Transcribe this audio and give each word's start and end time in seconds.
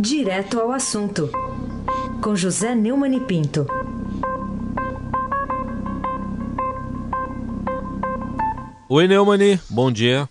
Direto 0.00 0.60
ao 0.60 0.70
assunto, 0.70 1.28
com 2.22 2.36
José 2.36 2.72
Neumann 2.72 3.16
e 3.16 3.20
Pinto. 3.20 3.66
Oi, 8.88 9.08
Neumani, 9.08 9.60
bom 9.68 9.90
dia. 9.90 10.30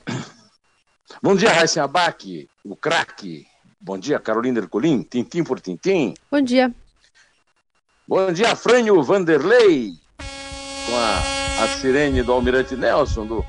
Bom 1.21 1.35
dia, 1.35 1.51
Raíssa 1.51 1.83
Abac, 1.83 2.47
o 2.63 2.77
craque. 2.77 3.45
Bom 3.81 3.97
dia, 3.97 4.17
Carolina 4.19 4.59
Ercolim, 4.59 5.03
tintim 5.03 5.43
por 5.43 5.59
tintim. 5.59 6.13
Bom 6.31 6.41
dia. 6.41 6.73
Bom 8.07 8.31
dia, 8.31 8.55
Frânio 8.55 9.03
Vanderlei, 9.03 9.91
com 10.85 10.95
a, 10.95 11.63
a 11.65 11.67
sirene 11.67 12.23
do 12.23 12.31
Almirante 12.31 12.77
Nelson, 12.77 13.25
do, 13.25 13.45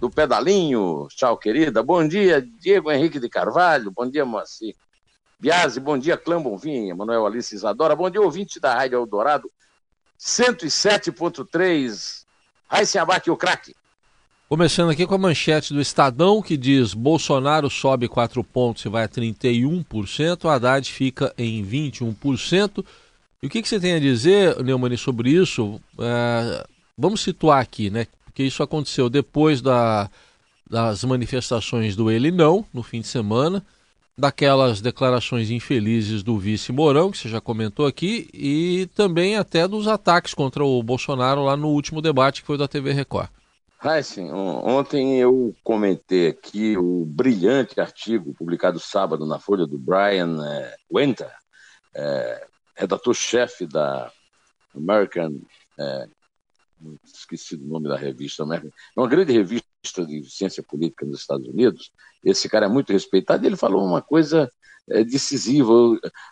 do 0.00 0.08
pedalinho. 0.08 1.08
Tchau, 1.10 1.36
querida. 1.36 1.82
Bom 1.82 2.06
dia, 2.06 2.40
Diego 2.40 2.92
Henrique 2.92 3.18
de 3.18 3.28
Carvalho. 3.28 3.90
Bom 3.90 4.08
dia, 4.08 4.24
Moacir. 4.24 4.76
Biase, 5.40 5.80
bom 5.80 5.96
dia, 5.96 6.18
Clã 6.18 6.40
Bonvinha. 6.40 6.94
Manuel 6.94 7.26
Alice 7.26 7.54
Isadora. 7.54 7.96
Bom 7.96 8.10
dia, 8.10 8.20
ouvinte 8.20 8.60
da 8.60 8.74
Rádio 8.74 8.98
Eldorado. 8.98 9.50
107.3. 10.18 12.24
Raíssa 12.68 13.00
Abac, 13.00 13.30
o 13.30 13.36
craque. 13.38 13.74
Começando 14.50 14.90
aqui 14.90 15.06
com 15.06 15.14
a 15.14 15.18
manchete 15.18 15.72
do 15.72 15.80
Estadão, 15.80 16.42
que 16.42 16.58
diz: 16.58 16.92
Bolsonaro 16.92 17.70
sobe 17.70 18.06
4 18.06 18.44
pontos 18.44 18.84
e 18.84 18.90
vai 18.90 19.04
a 19.04 19.08
31%, 19.08 20.44
Haddad 20.44 20.92
fica 20.92 21.32
em 21.38 21.64
21%. 21.64 22.84
E 23.42 23.46
o 23.46 23.48
que, 23.48 23.62
que 23.62 23.68
você 23.68 23.80
tem 23.80 23.94
a 23.94 23.98
dizer, 23.98 24.62
Neumani, 24.62 24.98
sobre 24.98 25.30
isso? 25.30 25.80
É, 25.98 26.66
vamos 26.98 27.22
situar 27.22 27.60
aqui, 27.60 27.88
né? 27.88 28.06
Porque 28.26 28.42
isso 28.42 28.62
aconteceu 28.62 29.08
depois 29.08 29.62
da, 29.62 30.10
das 30.68 31.02
manifestações 31.02 31.96
do 31.96 32.10
Ele 32.10 32.30
Não, 32.30 32.62
no 32.74 32.82
fim 32.82 33.00
de 33.00 33.06
semana, 33.06 33.64
daquelas 34.20 34.80
declarações 34.80 35.50
infelizes 35.50 36.22
do 36.22 36.38
vice 36.38 36.70
Mourão, 36.70 37.10
que 37.10 37.18
você 37.18 37.28
já 37.28 37.40
comentou 37.40 37.86
aqui, 37.86 38.28
e 38.34 38.88
também 38.94 39.36
até 39.36 39.66
dos 39.66 39.88
ataques 39.88 40.34
contra 40.34 40.62
o 40.62 40.82
Bolsonaro 40.82 41.44
lá 41.44 41.56
no 41.56 41.68
último 41.68 42.02
debate 42.02 42.42
que 42.42 42.46
foi 42.46 42.58
da 42.58 42.68
TV 42.68 42.92
Record. 42.92 43.30
Heisen, 43.82 44.30
ontem 44.30 45.18
eu 45.18 45.56
comentei 45.64 46.28
aqui 46.28 46.76
o 46.76 47.06
brilhante 47.06 47.80
artigo 47.80 48.34
publicado 48.34 48.78
sábado 48.78 49.24
na 49.24 49.38
Folha 49.38 49.66
do 49.66 49.78
Brian 49.78 50.36
é, 50.44 50.76
Winter, 50.94 51.32
é, 51.96 52.46
redator-chefe 52.76 53.66
da 53.66 54.12
American, 54.76 55.40
é, 55.78 56.06
esqueci 57.02 57.54
o 57.54 57.66
nome 57.66 57.88
da 57.88 57.96
revista, 57.96 58.42
American, 58.42 58.70
é 58.70 59.00
uma 59.00 59.08
grande 59.08 59.32
revista 59.32 59.69
de 59.82 60.30
ciência 60.30 60.62
política 60.62 61.06
nos 61.06 61.20
Estados 61.20 61.48
Unidos. 61.48 61.90
Esse 62.24 62.48
cara 62.48 62.66
é 62.66 62.68
muito 62.68 62.92
respeitado. 62.92 63.46
Ele 63.46 63.56
falou 63.56 63.84
uma 63.84 64.02
coisa 64.02 64.50
é, 64.88 65.02
decisiva. 65.02 65.72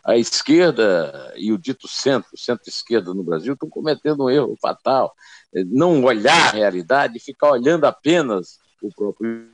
A 0.05 0.17
esquerda 0.17 1.33
e 1.37 1.53
o 1.53 1.59
dito 1.59 1.89
centro, 1.89 2.29
centro-esquerda 2.37 3.15
no 3.15 3.25
Brasil, 3.25 3.55
estão 3.55 3.69
cometendo 3.69 4.25
um 4.25 4.31
erro 4.31 4.57
fatal. 4.61 5.13
É, 5.55 5.65
não 5.65 6.05
olhar 6.05 6.49
a 6.49 6.53
realidade, 6.53 7.19
ficar 7.19 7.53
olhando 7.53 7.85
apenas 7.85 8.59
o 8.83 8.95
próprio. 8.95 9.49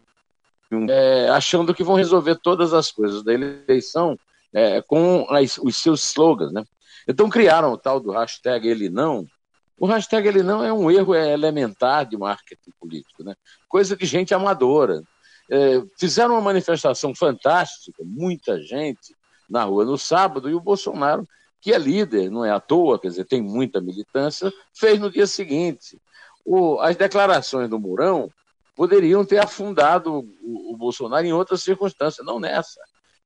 É, 0.89 1.29
achando 1.29 1.73
que 1.73 1.85
vão 1.85 1.95
resolver 1.95 2.37
todas 2.43 2.75
as 2.75 2.91
coisas 2.91 3.23
da 3.23 3.33
eleição 3.33 4.19
é, 4.53 4.83
com 4.83 5.25
as, 5.31 5.57
os 5.59 5.77
seus 5.77 6.03
slogans, 6.03 6.53
né? 6.53 6.65
Então 7.07 7.29
criaram 7.29 7.73
o 7.73 7.79
tal 7.79 8.01
do 8.01 8.11
hashtag 8.11 8.67
ele 8.67 8.89
não. 8.89 9.25
O 9.79 9.87
hashtag 9.87 10.29
ele 10.29 10.43
não 10.43 10.63
é 10.65 10.73
um 10.73 10.91
erro 10.91 11.15
elementar 11.15 12.07
de 12.07 12.17
marketing 12.17 12.71
político, 12.79 13.25
né? 13.25 13.35
Coisa 13.69 13.97
de 13.97 14.07
gente 14.07 14.33
amadora. 14.33 15.03
É, 15.51 15.83
fizeram 15.99 16.35
uma 16.35 16.41
manifestação 16.41 17.15
fantástica, 17.15 18.03
muita 18.05 18.61
gente 18.63 19.15
na 19.49 19.65
rua 19.65 19.85
no 19.85 19.99
sábado, 19.99 20.49
e 20.49 20.55
o 20.55 20.61
Bolsonaro, 20.61 21.29
que 21.61 21.73
é 21.73 21.79
líder, 21.79 22.31
não 22.31 22.45
é 22.45 22.51
à 22.51 22.61
toa, 22.61 22.99
quer 22.99 23.09
dizer, 23.09 23.25
tem 23.25 23.43
muita 23.43 23.81
militância, 23.81 24.53
fez 24.73 24.99
no 24.99 25.11
dia 25.11 25.27
seguinte. 25.27 26.01
O, 26.45 26.79
as 26.81 26.97
declarações 26.97 27.69
do 27.69 27.79
Mourão 27.79 28.31
poderiam 28.75 29.25
ter 29.25 29.39
afundado 29.39 30.27
o, 30.43 30.73
o 30.73 30.77
Bolsonaro 30.77 31.27
em 31.27 31.33
outras 31.33 31.63
circunstâncias, 31.63 32.25
não 32.25 32.41
nessa. 32.41 32.81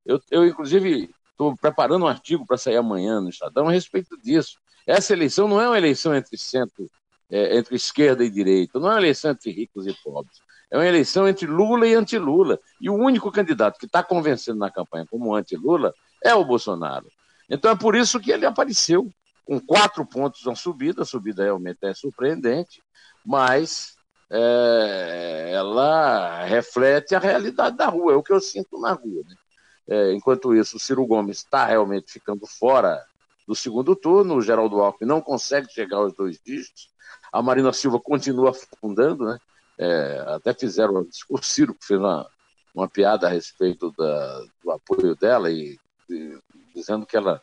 Eu, 0.04 0.20
eu 0.30 0.46
inclusive, 0.46 1.10
Estou 1.38 1.56
preparando 1.56 2.04
um 2.04 2.08
artigo 2.08 2.44
para 2.44 2.58
sair 2.58 2.74
amanhã 2.74 3.20
no 3.20 3.28
Estadão 3.28 3.68
a 3.68 3.70
respeito 3.70 4.18
disso. 4.20 4.58
Essa 4.88 5.12
eleição 5.12 5.46
não 5.46 5.60
é 5.60 5.68
uma 5.68 5.76
eleição 5.76 6.14
entre 6.14 6.38
centro, 6.38 6.90
é, 7.30 7.58
entre 7.58 7.76
esquerda 7.76 8.24
e 8.24 8.30
direita, 8.30 8.80
não 8.80 8.88
é 8.88 8.94
uma 8.94 9.00
eleição 9.00 9.32
entre 9.32 9.50
ricos 9.50 9.86
e 9.86 9.92
pobres. 10.02 10.38
É 10.70 10.78
uma 10.78 10.86
eleição 10.86 11.28
entre 11.28 11.46
Lula 11.46 11.86
e 11.86 11.94
anti-Lula. 11.94 12.58
E 12.80 12.88
o 12.88 12.94
único 12.94 13.30
candidato 13.30 13.78
que 13.78 13.84
está 13.84 14.02
convencendo 14.02 14.58
na 14.58 14.70
campanha 14.70 15.06
como 15.10 15.34
anti-Lula 15.34 15.92
é 16.24 16.34
o 16.34 16.44
Bolsonaro. 16.44 17.06
Então 17.50 17.70
é 17.70 17.76
por 17.76 17.94
isso 17.94 18.18
que 18.18 18.30
ele 18.30 18.46
apareceu 18.46 19.10
com 19.44 19.60
quatro 19.60 20.06
pontos 20.06 20.44
na 20.46 20.54
subida. 20.54 21.02
A 21.02 21.06
subida 21.06 21.44
realmente 21.44 21.78
é 21.82 21.92
surpreendente, 21.92 22.82
mas 23.24 23.94
é, 24.30 25.52
ela 25.54 26.44
reflete 26.44 27.14
a 27.14 27.18
realidade 27.18 27.76
da 27.76 27.86
rua, 27.86 28.14
é 28.14 28.16
o 28.16 28.22
que 28.22 28.32
eu 28.32 28.40
sinto 28.40 28.80
na 28.80 28.92
rua. 28.92 29.22
Né? 29.26 29.36
É, 29.86 30.12
enquanto 30.12 30.54
isso, 30.54 30.76
o 30.76 30.80
Ciro 30.80 31.06
Gomes 31.06 31.38
está 31.38 31.66
realmente 31.66 32.10
ficando 32.10 32.46
fora 32.46 33.02
do 33.48 33.54
segundo 33.54 33.96
turno, 33.96 34.34
o 34.34 34.42
Geraldo 34.42 34.78
Alckmin 34.78 35.08
não 35.08 35.22
consegue 35.22 35.72
chegar 35.72 35.96
aos 35.96 36.12
dois 36.12 36.38
dígitos, 36.38 36.90
a 37.32 37.40
Marina 37.40 37.72
Silva 37.72 37.98
continua 37.98 38.50
afundando, 38.50 39.24
né? 39.24 39.38
É, 39.78 40.22
até 40.34 40.52
fizeram, 40.52 41.08
o 41.30 41.42
Ciro 41.42 41.74
fez 41.80 41.98
uma, 41.98 42.28
uma 42.74 42.86
piada 42.86 43.26
a 43.26 43.30
respeito 43.30 43.90
da, 43.96 44.44
do 44.62 44.70
apoio 44.70 45.16
dela 45.16 45.50
e, 45.50 45.78
e, 46.10 46.38
dizendo 46.74 47.06
que 47.06 47.16
ela 47.16 47.40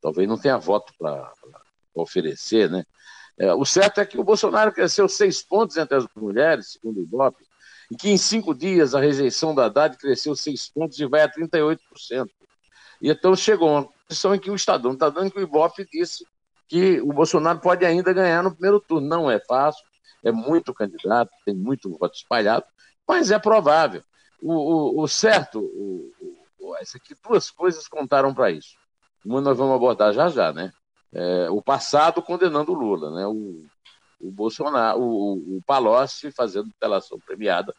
talvez 0.00 0.28
não 0.28 0.38
tenha 0.38 0.58
voto 0.58 0.92
para 0.96 1.32
oferecer, 1.92 2.70
né? 2.70 2.84
É, 3.36 3.52
o 3.52 3.64
certo 3.64 4.00
é 4.00 4.06
que 4.06 4.18
o 4.18 4.24
Bolsonaro 4.24 4.70
cresceu 4.70 5.08
seis 5.08 5.42
pontos 5.42 5.76
entre 5.76 5.96
as 5.96 6.06
mulheres, 6.14 6.74
segundo 6.74 6.98
o 6.98 7.02
Ibope, 7.02 7.44
e 7.90 7.96
que 7.96 8.10
em 8.10 8.16
cinco 8.16 8.54
dias 8.54 8.94
a 8.94 9.00
rejeição 9.00 9.52
da 9.56 9.66
Haddad 9.66 9.96
cresceu 9.96 10.36
seis 10.36 10.68
pontos 10.68 11.00
e 11.00 11.06
vai 11.06 11.22
a 11.22 11.28
38%. 11.28 11.80
E 13.02 13.10
então 13.10 13.34
chegou 13.34 13.92
posição 14.08 14.34
em 14.34 14.38
que 14.38 14.50
o 14.50 14.54
Estadão 14.54 14.92
está 14.92 15.10
dando 15.10 15.30
que 15.30 15.38
o 15.38 15.42
Ibope 15.42 15.86
disse 15.90 16.26
que 16.66 17.00
o 17.00 17.12
Bolsonaro 17.12 17.60
pode 17.60 17.84
ainda 17.84 18.12
ganhar 18.12 18.42
no 18.42 18.52
primeiro 18.52 18.80
turno. 18.80 19.06
Não 19.06 19.30
é 19.30 19.38
fácil, 19.38 19.84
é 20.24 20.32
muito 20.32 20.74
candidato, 20.74 21.30
tem 21.44 21.54
muito 21.54 21.90
voto 21.98 22.14
espalhado, 22.14 22.64
mas 23.06 23.30
é 23.30 23.38
provável. 23.38 24.02
O, 24.40 24.52
o, 24.52 25.02
o 25.02 25.08
certo, 25.08 25.60
o, 25.60 26.12
o, 26.58 26.74
aqui, 26.74 27.14
duas 27.26 27.50
coisas 27.50 27.86
contaram 27.88 28.34
para 28.34 28.50
isso. 28.50 28.76
Uma 29.24 29.40
nós 29.40 29.58
vamos 29.58 29.74
abordar 29.74 30.12
já 30.12 30.28
já, 30.28 30.52
né? 30.52 30.72
É, 31.12 31.50
o 31.50 31.62
passado 31.62 32.22
condenando 32.22 32.72
o 32.72 32.74
Lula, 32.74 33.10
né? 33.10 33.26
O, 33.26 33.64
o 34.20 34.30
Bolsonaro, 34.30 35.00
o, 35.00 35.56
o 35.56 35.62
Palocci 35.66 36.30
fazendo 36.30 36.70
delação 36.80 37.18
premiada 37.18 37.74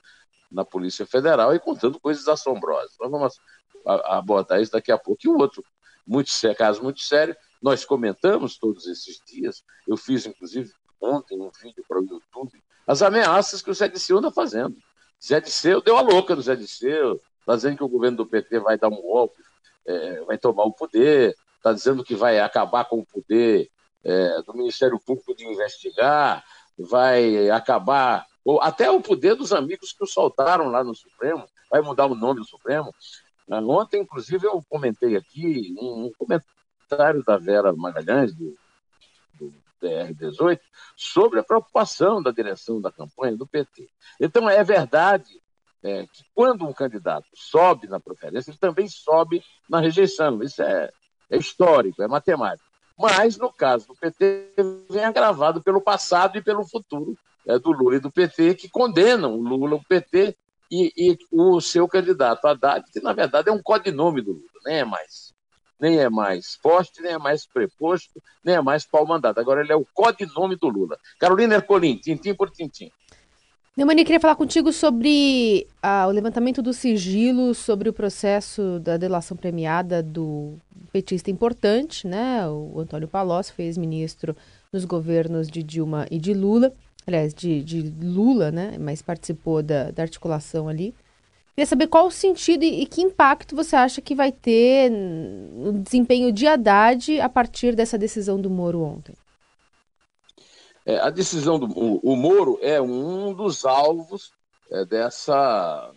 na 0.51 0.65
Polícia 0.65 1.05
Federal 1.05 1.53
e 1.53 1.59
contando 1.59 1.99
coisas 1.99 2.27
assombrosas. 2.27 2.95
Nós 2.99 3.11
vamos 3.11 3.39
abordar 3.85 4.61
isso 4.61 4.71
daqui 4.71 4.91
a 4.91 4.97
pouco. 4.97 5.21
E 5.23 5.29
o 5.29 5.37
outro, 5.37 5.63
muito 6.09 6.31
caso 6.57 6.81
muito 6.81 7.01
sério, 7.01 7.37
nós 7.61 7.85
comentamos 7.85 8.57
todos 8.57 8.87
esses 8.87 9.21
dias, 9.27 9.63
eu 9.87 9.95
fiz 9.95 10.25
inclusive 10.25 10.71
ontem 10.99 11.39
um 11.39 11.51
vídeo 11.61 11.85
para 11.87 11.99
o 11.99 12.03
YouTube, 12.03 12.61
as 12.87 13.03
ameaças 13.03 13.61
que 13.61 13.69
o 13.69 13.73
Zé 13.73 13.87
Disseu 13.87 14.17
anda 14.17 14.31
fazendo. 14.31 14.75
Zé 15.23 15.39
Disseu 15.39 15.81
deu 15.81 15.95
a 15.97 16.01
louca 16.01 16.35
no 16.35 16.41
Zé 16.41 16.55
Disseu, 16.55 17.21
está 17.39 17.55
dizendo 17.55 17.77
que 17.77 17.83
o 17.83 17.87
governo 17.87 18.17
do 18.17 18.25
PT 18.25 18.59
vai 18.59 18.77
dar 18.77 18.87
um 18.87 18.99
golpe, 19.01 19.41
é, 19.85 20.21
vai 20.21 20.37
tomar 20.37 20.63
o 20.63 20.73
poder, 20.73 21.35
está 21.57 21.71
dizendo 21.71 22.03
que 22.03 22.15
vai 22.15 22.39
acabar 22.39 22.85
com 22.85 22.97
o 22.97 23.05
poder 23.05 23.69
é, 24.03 24.41
do 24.41 24.53
Ministério 24.55 24.99
Público 24.99 25.35
de 25.35 25.45
investigar, 25.45 26.43
vai 26.77 27.51
acabar, 27.51 28.25
ou 28.43 28.59
até 28.61 28.89
o 28.89 28.99
poder 28.99 29.35
dos 29.35 29.53
amigos 29.53 29.93
que 29.93 30.03
o 30.03 30.07
soltaram 30.07 30.69
lá 30.69 30.83
no 30.83 30.95
Supremo, 30.95 31.45
vai 31.69 31.81
mudar 31.81 32.07
o 32.07 32.15
nome 32.15 32.39
do 32.39 32.47
Supremo. 32.47 32.93
Ah, 33.49 33.59
ontem, 33.61 34.01
inclusive, 34.01 34.45
eu 34.45 34.63
comentei 34.69 35.15
aqui 35.15 35.75
um 35.79 36.11
comentário 36.17 37.23
da 37.23 37.37
Vera 37.37 37.73
Magalhães, 37.73 38.33
do, 38.35 38.55
do 39.33 39.53
DR18, 39.81 40.59
sobre 40.95 41.39
a 41.39 41.43
preocupação 41.43 42.21
da 42.21 42.31
direção 42.31 42.79
da 42.79 42.91
campanha 42.91 43.35
do 43.35 43.47
PT. 43.47 43.89
Então, 44.19 44.47
é 44.47 44.63
verdade 44.63 45.41
é, 45.81 46.05
que 46.05 46.23
quando 46.35 46.67
um 46.67 46.73
candidato 46.73 47.27
sobe 47.33 47.87
na 47.87 47.99
preferência, 47.99 48.51
ele 48.51 48.57
também 48.57 48.87
sobe 48.87 49.43
na 49.67 49.79
rejeição. 49.79 50.43
Isso 50.43 50.61
é, 50.61 50.91
é 51.29 51.37
histórico, 51.37 52.03
é 52.03 52.07
matemático. 52.07 52.69
Mas, 52.97 53.37
no 53.37 53.51
caso 53.51 53.87
do 53.87 53.95
PT, 53.95 54.53
vem 54.89 55.05
agravado 55.05 55.63
pelo 55.63 55.81
passado 55.81 56.37
e 56.37 56.43
pelo 56.43 56.67
futuro 56.67 57.17
é, 57.47 57.57
do 57.57 57.71
Lula 57.71 57.95
e 57.95 57.99
do 57.99 58.11
PT, 58.11 58.55
que 58.55 58.69
condenam 58.69 59.33
o 59.33 59.41
Lula, 59.41 59.75
o 59.75 59.83
PT 59.83 60.37
e, 60.71 60.93
e, 60.95 61.17
o 61.31 61.59
seu 61.59 61.87
candidato 61.87 62.45
Haddad, 62.45 62.85
que 62.91 63.01
na 63.01 63.13
verdade 63.13 63.49
é 63.49 63.51
um 63.51 63.61
codinome 63.61 64.21
do 64.21 64.33
Lula, 64.33 64.61
nem 64.65 64.77
é 64.77 64.85
mais. 64.85 65.33
Nem 65.79 65.97
é 65.97 66.09
mais 66.09 66.55
forte, 66.55 67.01
nem 67.01 67.13
é 67.13 67.17
mais 67.17 67.45
preposto, 67.45 68.21
nem 68.43 68.55
é 68.55 68.61
mais 68.61 68.85
pau 68.85 69.07
mandado. 69.07 69.39
Agora 69.39 69.61
ele 69.61 69.71
é 69.71 69.75
o 69.75 69.85
codinome 69.93 70.57
do 70.57 70.67
Lula. 70.67 70.97
Carolina 71.17 71.55
Ercolim, 71.55 71.95
tintim 71.95 72.33
por 72.33 72.49
tintim. 72.51 72.91
Neumani, 73.79 74.03
queria 74.03 74.19
falar 74.19 74.35
contigo 74.35 74.73
sobre 74.73 75.65
ah, 75.81 76.05
o 76.05 76.11
levantamento 76.11 76.61
do 76.61 76.73
sigilo 76.73 77.53
sobre 77.53 77.87
o 77.87 77.93
processo 77.93 78.77
da 78.79 78.97
delação 78.97 79.37
premiada 79.37 80.03
do 80.03 80.57
petista 80.91 81.31
importante, 81.31 82.05
né? 82.05 82.45
O 82.49 82.77
Antônio 82.81 83.07
Palocci 83.07 83.53
foi 83.53 83.65
ex-ministro 83.65 84.35
nos 84.73 84.83
governos 84.83 85.47
de 85.47 85.63
Dilma 85.63 86.05
e 86.11 86.19
de 86.19 86.33
Lula, 86.33 86.73
aliás, 87.09 87.33
de, 87.33 87.63
de 87.63 87.81
Lula, 88.01 88.51
né? 88.51 88.77
Mas 88.79 89.01
participou 89.01 89.61
da, 89.61 89.91
da 89.91 90.03
articulação 90.03 90.69
ali. 90.69 90.95
Queria 91.59 91.67
saber 91.67 91.87
qual 91.87 92.07
o 92.07 92.11
sentido 92.11 92.63
e, 92.63 92.83
e, 92.83 92.85
que 92.85 93.01
impacto 93.01 93.53
você 93.53 93.75
acha 93.75 94.01
que 94.01 94.15
vai 94.15 94.31
ter 94.31 94.89
no 94.89 95.73
desempenho 95.73 96.31
de 96.31 96.47
Haddad 96.47 97.19
a 97.19 97.27
partir 97.27 97.75
dessa 97.75 97.97
decisão 97.97 98.39
do 98.39 98.49
Moro 98.49 98.81
ontem. 98.81 99.13
É, 100.85 100.97
a 100.99 101.09
decisão 101.09 101.59
do 101.59 101.65
o, 101.77 101.99
o, 102.01 102.15
Moro 102.15 102.57
é 102.61 102.81
um 102.81 103.33
dos 103.33 103.65
alvos 103.65 104.31
é, 104.71 104.85
dessa 104.85 105.91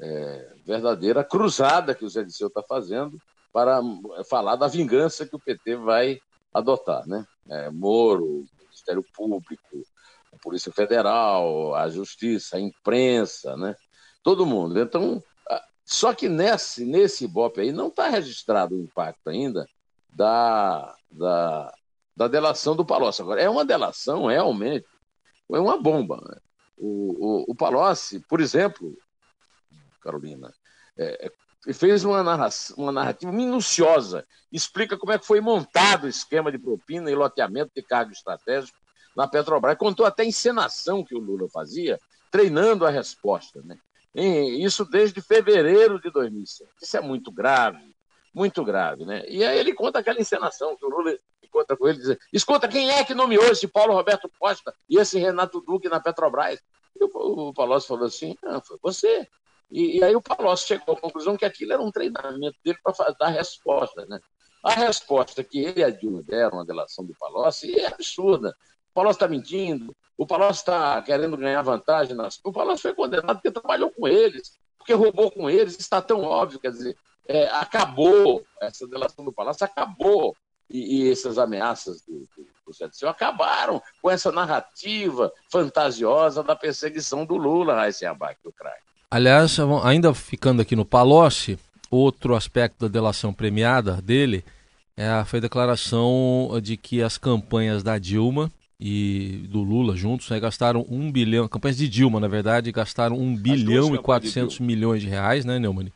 é, 0.00 0.52
verdadeira 0.66 1.22
cruzada 1.22 1.94
que 1.94 2.04
o 2.04 2.08
Zé 2.08 2.24
Disseu 2.24 2.48
está 2.48 2.62
fazendo 2.62 3.16
para 3.52 3.80
é, 4.18 4.24
falar 4.24 4.56
da 4.56 4.66
vingança 4.66 5.24
que 5.24 5.36
o 5.36 5.40
PT 5.40 5.76
vai 5.76 6.18
adotar. 6.52 7.06
Né? 7.06 7.24
É, 7.48 7.70
Moro, 7.70 8.44
Ministério 8.64 9.04
Público, 9.14 9.86
Polícia 10.38 10.72
Federal, 10.72 11.74
a 11.74 11.88
Justiça, 11.88 12.56
a 12.56 12.60
imprensa, 12.60 13.56
né? 13.56 13.74
todo 14.22 14.46
mundo. 14.46 14.78
Então, 14.78 15.22
só 15.84 16.12
que 16.12 16.28
nesse, 16.28 16.84
nesse 16.84 17.24
Ibope 17.24 17.62
aí 17.62 17.72
não 17.72 17.88
está 17.88 18.10
registrado 18.10 18.74
o 18.74 18.82
impacto 18.82 19.30
ainda 19.30 19.66
da, 20.10 20.94
da, 21.10 21.74
da 22.14 22.28
delação 22.28 22.76
do 22.76 22.84
Palocci. 22.84 23.22
Agora, 23.22 23.40
é 23.40 23.48
uma 23.48 23.64
delação 23.64 24.26
realmente, 24.26 24.86
é 25.50 25.58
uma 25.58 25.80
bomba. 25.80 26.20
Né? 26.28 26.36
O, 26.76 27.46
o, 27.46 27.52
o 27.52 27.54
Palocci, 27.54 28.20
por 28.20 28.38
exemplo, 28.40 28.98
Carolina, 30.02 30.52
é, 30.98 31.30
é, 31.66 31.72
fez 31.72 32.04
uma, 32.04 32.22
narração, 32.22 32.76
uma 32.76 32.92
narrativa 32.92 33.32
minuciosa, 33.32 34.26
explica 34.52 34.96
como 34.96 35.12
é 35.12 35.18
que 35.18 35.26
foi 35.26 35.40
montado 35.40 36.04
o 36.04 36.08
esquema 36.08 36.52
de 36.52 36.58
propina 36.58 37.10
e 37.10 37.14
loteamento 37.14 37.70
de 37.74 37.82
cargo 37.82 38.12
estratégico 38.12 38.76
na 39.18 39.26
Petrobras. 39.26 39.76
Contou 39.76 40.06
até 40.06 40.22
a 40.22 40.26
encenação 40.26 41.04
que 41.04 41.12
o 41.12 41.18
Lula 41.18 41.48
fazia, 41.52 41.98
treinando 42.30 42.86
a 42.86 42.90
resposta. 42.90 43.60
Né? 43.64 43.76
E 44.14 44.64
isso 44.64 44.84
desde 44.84 45.20
fevereiro 45.20 46.00
de 46.00 46.08
2007. 46.12 46.70
Isso 46.80 46.96
é 46.96 47.00
muito 47.00 47.32
grave, 47.32 47.92
muito 48.32 48.64
grave. 48.64 49.04
Né? 49.04 49.24
E 49.28 49.44
aí 49.44 49.58
ele 49.58 49.74
conta 49.74 49.98
aquela 49.98 50.20
encenação 50.20 50.76
que 50.76 50.86
o 50.86 50.88
Lula 50.88 51.18
encontra 51.42 51.76
com 51.76 51.88
ele 51.88 51.98
e 51.98 52.02
diz: 52.02 52.16
escuta, 52.32 52.68
quem 52.68 52.90
é 52.90 53.04
que 53.04 53.12
nomeou 53.12 53.44
esse 53.46 53.66
Paulo 53.66 53.92
Roberto 53.92 54.30
Costa 54.38 54.72
e 54.88 54.98
esse 54.98 55.18
Renato 55.18 55.60
Duque 55.60 55.88
na 55.88 55.98
Petrobras? 55.98 56.60
E 56.94 57.04
o, 57.04 57.48
o 57.48 57.52
Palocci 57.52 57.88
falou 57.88 58.06
assim: 58.06 58.36
ah, 58.44 58.60
foi 58.64 58.78
você. 58.80 59.28
E, 59.68 59.98
e, 59.98 60.04
aí 60.04 60.14
o 60.14 60.22
Palocci 60.22 60.68
chegou 60.68 60.94
à 60.94 61.00
conclusão 61.00 61.36
que 61.36 61.44
aquilo 61.44 61.72
era 61.72 61.82
um 61.82 61.90
treinamento 61.90 62.56
dele 62.64 62.78
para 62.82 63.12
dar 63.18 63.28
resposta. 63.28 64.06
Né? 64.06 64.20
A 64.64 64.70
resposta 64.70 65.42
que 65.44 65.58
ele 65.58 65.80
e 65.80 65.84
a 65.84 65.90
Dilma 65.90 66.22
deram 66.22 66.60
à 66.60 66.64
delação 66.64 67.04
do 67.04 67.14
Palocci 67.18 67.78
é 67.78 67.86
absurda. 67.86 68.56
Palocci 68.94 69.16
está 69.16 69.28
mentindo, 69.28 69.94
o 70.16 70.26
Palocci 70.26 70.60
está 70.60 71.00
querendo 71.02 71.36
ganhar 71.36 71.62
vantagem. 71.62 72.16
Nas... 72.16 72.40
O 72.42 72.52
Palocci 72.52 72.82
foi 72.82 72.94
condenado 72.94 73.36
porque 73.36 73.50
trabalhou 73.50 73.90
com 73.90 74.08
eles, 74.08 74.58
porque 74.76 74.92
roubou 74.92 75.30
com 75.30 75.48
eles, 75.48 75.78
está 75.78 76.02
tão 76.02 76.22
óbvio, 76.22 76.58
quer 76.58 76.70
dizer, 76.70 76.96
é, 77.26 77.46
acabou 77.48 78.44
essa 78.60 78.86
delação 78.86 79.24
do 79.24 79.32
Palácio, 79.32 79.64
acabou 79.64 80.34
e, 80.70 81.02
e 81.02 81.12
essas 81.12 81.38
ameaças 81.38 82.02
do, 82.02 82.20
do, 82.36 82.46
do 82.66 83.08
acabaram 83.08 83.82
com 84.02 84.10
essa 84.10 84.30
narrativa 84.32 85.32
fantasiosa 85.50 86.42
da 86.42 86.56
perseguição 86.56 87.24
do 87.24 87.36
Lula, 87.36 87.74
Raíssa 87.74 88.10
Abac, 88.10 88.38
do 88.42 88.52
CRAI. 88.52 88.78
Aliás, 89.10 89.56
ainda 89.84 90.12
ficando 90.12 90.60
aqui 90.60 90.76
no 90.76 90.84
Palocci, 90.84 91.58
outro 91.90 92.34
aspecto 92.34 92.86
da 92.86 92.88
delação 92.88 93.32
premiada 93.32 94.02
dele 94.02 94.44
é, 94.96 95.24
foi 95.24 95.38
a 95.38 95.42
declaração 95.42 96.50
de 96.62 96.76
que 96.76 97.02
as 97.02 97.16
campanhas 97.16 97.82
da 97.82 97.98
Dilma 97.98 98.50
e 98.80 99.46
do 99.48 99.62
Lula 99.62 99.96
juntos 99.96 100.30
né, 100.30 100.38
gastaram 100.38 100.86
um 100.88 101.10
bilhão, 101.10 101.48
campanhas 101.48 101.76
de 101.76 101.88
Dilma, 101.88 102.20
na 102.20 102.28
verdade, 102.28 102.70
gastaram 102.70 103.16
um 103.16 103.36
bilhão 103.36 103.94
e 103.94 103.98
quatrocentos 103.98 104.60
milhões 104.60 105.02
de 105.02 105.08
reais, 105.08 105.44
né, 105.44 105.58
Neumann? 105.58 105.92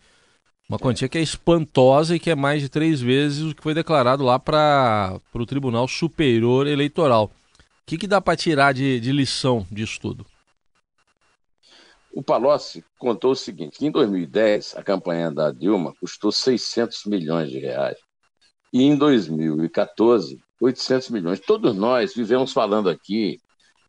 Uma 0.69 0.79
quantia 0.79 1.08
que 1.08 1.19
é 1.19 1.23
espantosa 1.23 2.17
e 2.17 2.19
que 2.19 2.31
é 2.31 2.34
mais 2.34 2.62
de 2.62 2.69
três 2.69 3.00
vezes 3.00 3.43
o 3.43 3.55
que 3.55 3.62
foi 3.62 3.75
declarado 3.75 4.25
lá 4.25 4.38
para 4.38 5.20
o 5.34 5.46
Tribunal 5.46 5.87
Superior 5.87 6.67
Eleitoral. 6.67 7.26
O 7.26 7.31
que, 7.87 7.99
que 7.99 8.06
dá 8.06 8.20
para 8.20 8.37
tirar 8.37 8.73
de, 8.73 8.99
de 8.99 9.12
lição 9.12 9.67
disso 9.70 10.00
tudo? 10.00 10.26
O 12.12 12.23
Palocci 12.23 12.84
contou 12.99 13.32
o 13.32 13.37
seguinte, 13.37 13.79
que 13.79 13.87
em 13.87 13.90
2010 13.90 14.76
a 14.76 14.82
campanha 14.82 15.31
da 15.31 15.50
Dilma 15.50 15.94
custou 16.00 16.32
600 16.32 17.05
milhões 17.06 17.50
de 17.50 17.58
reais 17.58 17.99
e 18.73 18.82
em 18.82 18.96
2014 18.96 20.40
800 20.62 21.11
milhões. 21.11 21.41
Todos 21.41 21.75
nós 21.75 22.14
vivemos 22.14 22.53
falando 22.53 22.88
aqui 22.88 23.41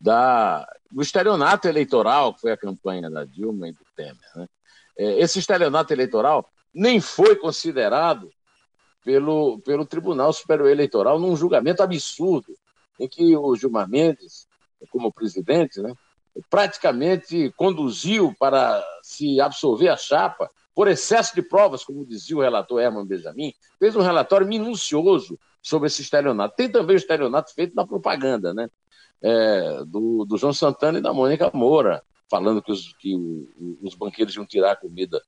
da, 0.02 0.68
do 0.92 1.02
estelionato 1.02 1.68
eleitoral 1.68 2.34
que 2.34 2.42
foi 2.42 2.52
a 2.52 2.58
campanha 2.58 3.10
da 3.10 3.24
Dilma 3.24 3.70
e 3.70 3.72
do 3.72 3.86
Temer. 3.96 4.18
Né? 4.36 4.48
É, 4.98 5.20
esse 5.20 5.40
estelionato 5.40 5.94
eleitoral 5.94 6.50
nem 6.74 7.00
foi 7.00 7.36
considerado 7.36 8.30
pelo, 9.04 9.60
pelo 9.60 9.86
Tribunal 9.86 10.34
Superior 10.34 10.70
Eleitoral 10.70 11.20
num 11.20 11.36
julgamento 11.36 11.84
absurdo, 11.84 12.54
em 13.00 13.08
que 13.08 13.36
o 13.36 13.56
Gilmar 13.56 13.88
Mendes, 13.88 14.48
como 14.92 15.14
presidente, 15.14 15.82
né, 15.82 15.94
praticamente 16.50 17.54
conduziu 17.56 18.34
para 18.40 18.84
se 19.04 19.40
absolver 19.40 19.90
a 19.90 19.98
chapa 19.98 20.50
por 20.74 20.88
excesso 20.88 21.36
de 21.36 21.44
provas, 21.44 21.84
como 21.84 22.06
dizia 22.06 22.36
o 22.36 22.42
relator 22.42 22.82
Herman 22.82 23.06
Benjamin, 23.06 23.54
fez 23.78 23.96
um 23.96 24.02
relatório 24.02 24.48
minucioso 24.48 25.38
sobre 25.64 25.88
esse 25.88 26.04
estelionato. 26.04 26.56
Tem 26.56 26.70
também 26.70 26.96
o 26.96 26.98
estelionato 26.98 27.54
feito 27.56 27.74
na 27.76 27.88
propaganda, 27.88 28.54
né? 28.54 28.70
É, 29.22 29.84
do, 29.86 30.26
do 30.26 30.38
João 30.38 30.52
Santana 30.52 31.00
e 31.00 31.02
da 31.02 31.14
Mônica 31.14 31.50
Moura, 31.54 32.04
falando 32.30 32.62
que 32.62 32.74
os, 32.74 32.94
que 33.00 33.16
os 33.82 33.96
banqueiros 33.96 34.36
iam 34.36 34.46
tirar 34.46 34.74
a 34.74 34.76
comida 34.76 35.22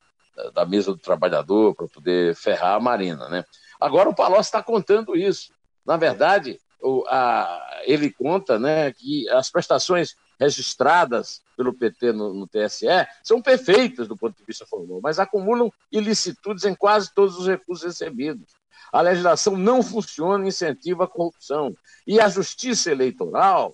da 0.54 0.66
mesa 0.66 0.92
do 0.92 0.98
trabalhador 0.98 1.74
para 1.76 1.88
poder 1.88 2.36
ferrar 2.36 2.76
a 2.76 2.80
Marina. 2.80 3.30
Né? 3.30 3.46
Agora 3.80 4.10
o 4.10 4.16
Palocci 4.16 4.48
está 4.48 4.62
contando 4.62 5.16
isso. 5.16 5.54
Na 5.86 5.98
verdade, 5.98 6.60
o, 6.82 7.06
a, 7.08 7.82
ele 7.86 8.12
conta 8.12 8.60
né, 8.60 8.92
que 8.92 9.30
as 9.30 9.50
prestações 9.50 10.16
registradas 10.40 11.42
pelo 11.56 11.74
PT 11.74 12.12
no, 12.12 12.34
no, 12.34 12.48
TSE 12.48 12.88
são 13.24 13.42
perfeitas 13.42 14.08
do 14.08 14.18
ponto 14.18 14.36
de 14.36 14.44
vista 14.44 14.66
formal, 14.66 15.00
mas 15.02 15.20
acumulam 15.20 15.72
ilicitudes 15.90 16.66
em 16.66 16.76
quase 16.76 17.14
todos 17.14 17.38
os 17.38 17.48
recursos 17.48 17.86
recebidos. 17.86 18.54
A 18.92 19.02
legislação 19.02 19.58
não 19.58 19.84
funciona 19.84 20.46
e 20.46 20.50
incentiva 20.50 21.06
a 21.06 21.08
corrupção. 21.08 21.76
E 22.08 22.20
a 22.20 22.30
justiça 22.30 22.92
eleitoral, 22.92 23.74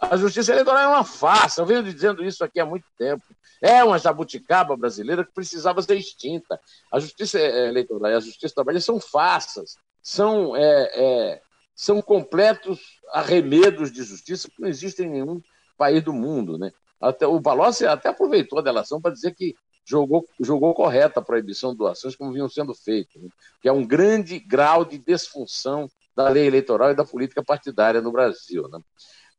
a 0.00 0.16
justiça 0.16 0.52
eleitoral 0.52 0.82
é 0.82 0.88
uma 0.88 1.04
farsa. 1.04 1.60
Eu 1.60 1.66
venho 1.66 1.82
dizendo 1.82 2.24
isso 2.24 2.42
aqui 2.42 2.58
há 2.58 2.66
muito 2.66 2.86
tempo. 2.98 3.22
É 3.60 3.84
uma 3.84 3.98
jabuticaba 3.98 4.76
brasileira 4.76 5.24
que 5.24 5.32
precisava 5.32 5.80
ser 5.80 5.96
extinta. 5.96 6.60
A 6.90 6.98
justiça 6.98 7.38
é, 7.38 7.68
eleitoral 7.68 8.10
e 8.10 8.14
a 8.14 8.20
justiça 8.20 8.54
trabalhista 8.54 8.92
são 8.92 9.00
farsas, 9.00 9.76
são, 10.02 10.56
é, 10.56 10.90
é, 10.94 11.42
são 11.72 12.02
completos 12.02 12.80
arremedos 13.12 13.92
de 13.92 14.02
justiça 14.02 14.48
que 14.48 14.60
não 14.60 14.68
existem 14.68 15.06
em 15.06 15.10
nenhum 15.10 15.40
país 15.78 16.02
do 16.02 16.12
mundo. 16.12 16.58
Né? 16.58 16.72
Até, 17.00 17.24
o 17.24 17.40
Palocci 17.40 17.86
até 17.86 18.08
aproveitou 18.08 18.58
a 18.58 18.62
delação 18.62 19.00
para 19.00 19.12
dizer 19.12 19.32
que 19.34 19.54
jogou, 19.84 20.26
jogou 20.40 20.74
correta 20.74 21.20
a 21.20 21.22
proibição 21.22 21.72
de 21.72 21.78
doações 21.78 22.16
como 22.16 22.32
vinham 22.32 22.48
sendo 22.48 22.74
feitas, 22.74 23.20
né? 23.22 23.28
que 23.60 23.68
é 23.68 23.72
um 23.72 23.84
grande 23.84 24.38
grau 24.38 24.84
de 24.84 24.98
desfunção 24.98 25.88
da 26.14 26.28
lei 26.28 26.46
eleitoral 26.46 26.90
e 26.90 26.94
da 26.94 27.04
política 27.04 27.42
partidária 27.42 28.00
no 28.00 28.12
Brasil. 28.12 28.68
Né? 28.68 28.78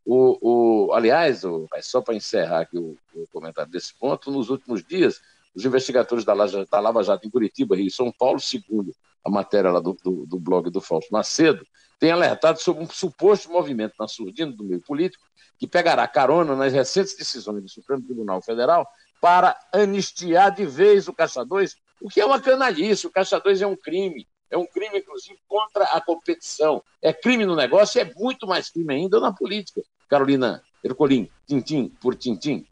O, 0.05 0.87
o, 0.87 0.93
aliás, 0.93 1.43
o, 1.43 1.67
só 1.81 2.01
para 2.01 2.15
encerrar 2.15 2.61
aqui 2.61 2.77
o, 2.77 2.97
o, 3.13 3.27
comentário 3.31 3.71
desse 3.71 3.93
ponto, 3.97 4.31
nos 4.31 4.49
últimos 4.49 4.83
dias, 4.83 5.21
os 5.55 5.63
investigadores 5.63 6.25
da, 6.25 6.33
da 6.33 6.79
Lava 6.79 7.03
Jato 7.03 7.27
em 7.27 7.31
Curitiba, 7.31 7.75
Rio 7.75 7.87
e 7.87 7.91
São 7.91 8.11
Paulo, 8.11 8.39
segundo 8.39 8.93
a 9.23 9.29
matéria 9.29 9.71
lá 9.71 9.79
do, 9.79 9.95
do, 10.03 10.25
do 10.25 10.39
blog 10.39 10.69
do 10.69 10.81
Fausto 10.81 11.13
Macedo, 11.13 11.65
têm 11.99 12.11
alertado 12.11 12.59
sobre 12.59 12.83
um 12.83 12.89
suposto 12.89 13.49
movimento 13.49 13.93
na 13.97 14.07
surdina 14.07 14.51
do 14.51 14.63
meio 14.63 14.81
político 14.81 15.23
que 15.57 15.67
pegará 15.67 16.05
carona 16.07 16.55
nas 16.55 16.73
recentes 16.73 17.15
decisões 17.15 17.61
do 17.61 17.69
Supremo 17.69 18.03
Tribunal 18.03 18.41
Federal 18.41 18.85
para 19.23 19.57
anistiar 19.71 20.51
de 20.53 20.65
vez 20.65 21.07
o 21.07 21.13
Caixa 21.13 21.45
2, 21.45 21.77
o 22.01 22.09
que 22.09 22.19
é 22.19 22.25
uma 22.25 22.41
canalice. 22.41 23.07
O 23.07 23.09
Caixa 23.09 23.39
2 23.39 23.61
é 23.61 23.65
um 23.65 23.73
crime, 23.73 24.27
é 24.51 24.57
um 24.57 24.65
crime, 24.65 24.97
inclusive, 24.97 25.39
contra 25.47 25.85
a 25.85 26.01
competição. 26.01 26.83
É 27.01 27.13
crime 27.13 27.45
no 27.45 27.55
negócio 27.55 27.97
e 27.97 28.01
é 28.01 28.13
muito 28.17 28.45
mais 28.45 28.69
crime 28.69 28.93
ainda 28.93 29.21
na 29.21 29.31
política. 29.31 29.81
Carolina 30.09 30.61
Ercolim, 30.83 31.29
tintim 31.47 31.87
por 32.01 32.15
tintim. 32.15 32.65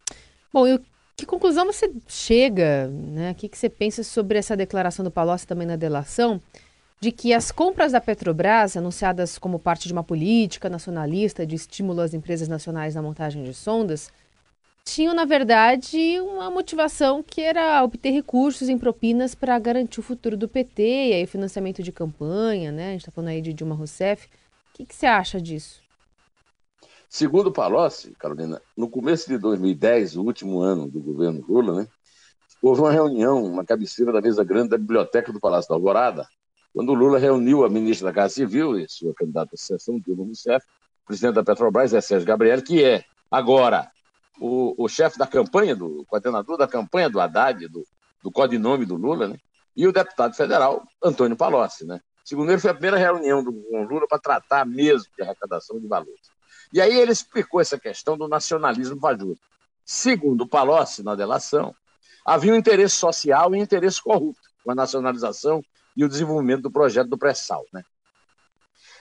Bom, 0.51 0.67
e 0.67 0.77
que 1.15 1.25
conclusão 1.25 1.65
você 1.65 1.89
chega, 2.05 2.87
né? 2.87 3.31
O 3.31 3.35
que, 3.35 3.47
que 3.47 3.57
você 3.57 3.69
pensa 3.69 4.03
sobre 4.03 4.37
essa 4.37 4.57
declaração 4.57 5.05
do 5.05 5.09
Palocci 5.09 5.47
também 5.47 5.65
na 5.65 5.77
delação, 5.77 6.41
de 6.99 7.13
que 7.13 7.33
as 7.33 7.49
compras 7.49 7.93
da 7.93 8.01
Petrobras, 8.01 8.75
anunciadas 8.75 9.37
como 9.37 9.57
parte 9.57 9.87
de 9.87 9.93
uma 9.93 10.03
política 10.03 10.69
nacionalista 10.69 11.45
de 11.45 11.55
estímulo 11.55 12.01
às 12.01 12.13
empresas 12.13 12.49
nacionais 12.49 12.93
na 12.93 13.01
montagem 13.01 13.41
de 13.41 13.53
sondas, 13.53 14.11
tinham, 14.83 15.13
na 15.13 15.25
verdade, 15.25 16.19
uma 16.21 16.49
motivação 16.49 17.21
que 17.21 17.41
era 17.41 17.83
obter 17.83 18.11
recursos 18.11 18.67
em 18.67 18.77
propinas 18.77 19.35
para 19.35 19.57
garantir 19.59 19.99
o 19.99 20.03
futuro 20.03 20.35
do 20.35 20.47
PT 20.47 20.83
e 20.83 21.13
aí 21.13 21.23
o 21.23 21.27
financiamento 21.27 21.83
de 21.83 21.91
campanha, 21.91 22.71
né? 22.71 22.89
A 22.89 22.91
gente 22.91 23.01
está 23.01 23.11
falando 23.11 23.29
aí 23.29 23.41
de 23.41 23.53
Dilma 23.53 23.75
Rousseff. 23.75 24.25
O 24.25 24.29
que, 24.73 24.85
que 24.85 24.95
você 24.95 25.05
acha 25.05 25.39
disso? 25.39 25.81
Segundo 27.07 27.51
Palocci, 27.51 28.15
Carolina, 28.17 28.61
no 28.75 28.89
começo 28.89 29.27
de 29.27 29.37
2010, 29.37 30.15
o 30.15 30.23
último 30.23 30.61
ano 30.61 30.89
do 30.89 31.01
governo 31.01 31.43
Lula, 31.45 31.81
né, 31.81 31.87
houve 32.61 32.79
uma 32.79 32.91
reunião, 32.91 33.43
uma 33.43 33.65
cabeceira 33.65 34.13
da 34.13 34.21
mesa 34.21 34.43
grande 34.45 34.69
da 34.69 34.77
biblioteca 34.77 35.31
do 35.31 35.39
Palácio 35.39 35.67
da 35.67 35.75
Alvorada, 35.75 36.25
quando 36.73 36.89
o 36.89 36.95
Lula 36.95 37.19
reuniu 37.19 37.65
a 37.65 37.69
ministra 37.69 38.07
da 38.07 38.13
Casa 38.13 38.35
Civil 38.35 38.79
e 38.79 38.87
sua 38.87 39.13
candidata 39.13 39.51
à 39.53 39.57
sucessão, 39.57 39.99
Dilma 39.99 40.23
Rousseff, 40.23 40.65
presidente 41.05 41.35
da 41.35 41.43
Petrobras, 41.43 41.93
é 41.93 41.99
Sérgio 41.99 42.25
Gabriel, 42.25 42.61
que 42.61 42.81
é 42.81 43.03
agora 43.29 43.91
o, 44.41 44.73
o 44.75 44.89
chefe 44.89 45.19
da 45.19 45.27
campanha, 45.27 45.75
do 45.75 46.03
coordenador 46.07 46.57
da 46.57 46.67
campanha 46.67 47.07
do 47.07 47.21
Haddad, 47.21 47.67
do, 47.67 47.85
do 48.23 48.31
codinome 48.31 48.85
do 48.87 48.95
Lula, 48.95 49.27
né, 49.27 49.37
e 49.77 49.87
o 49.87 49.93
deputado 49.93 50.35
federal, 50.35 50.83
Antônio 51.01 51.37
Palocci. 51.37 51.85
Né. 51.85 52.01
Segundo 52.25 52.51
ele, 52.51 52.59
foi 52.59 52.71
a 52.71 52.73
primeira 52.73 52.97
reunião 52.97 53.43
do, 53.43 53.53
com 53.53 53.83
o 53.83 53.87
Lula 53.87 54.07
para 54.07 54.17
tratar 54.17 54.65
mesmo 54.65 55.07
de 55.15 55.21
arrecadação 55.21 55.79
de 55.79 55.87
valores. 55.87 56.31
E 56.73 56.81
aí 56.81 56.97
ele 56.97 57.11
explicou 57.11 57.61
essa 57.61 57.79
questão 57.79 58.17
do 58.17 58.27
nacionalismo 58.27 58.99
fajuto. 58.99 59.39
Segundo 59.85 60.47
Palocci, 60.47 61.03
na 61.03 61.13
delação, 61.13 61.75
havia 62.25 62.51
um 62.51 62.55
interesse 62.55 62.95
social 62.95 63.53
e 63.53 63.59
um 63.59 63.61
interesse 63.61 64.01
corrupto 64.01 64.49
com 64.63 64.71
a 64.71 64.75
nacionalização 64.75 65.61
e 65.95 66.03
o 66.03 66.09
desenvolvimento 66.09 66.63
do 66.63 66.71
projeto 66.71 67.09
do 67.09 67.17
pré-sal. 67.17 67.63
Né? 67.71 67.83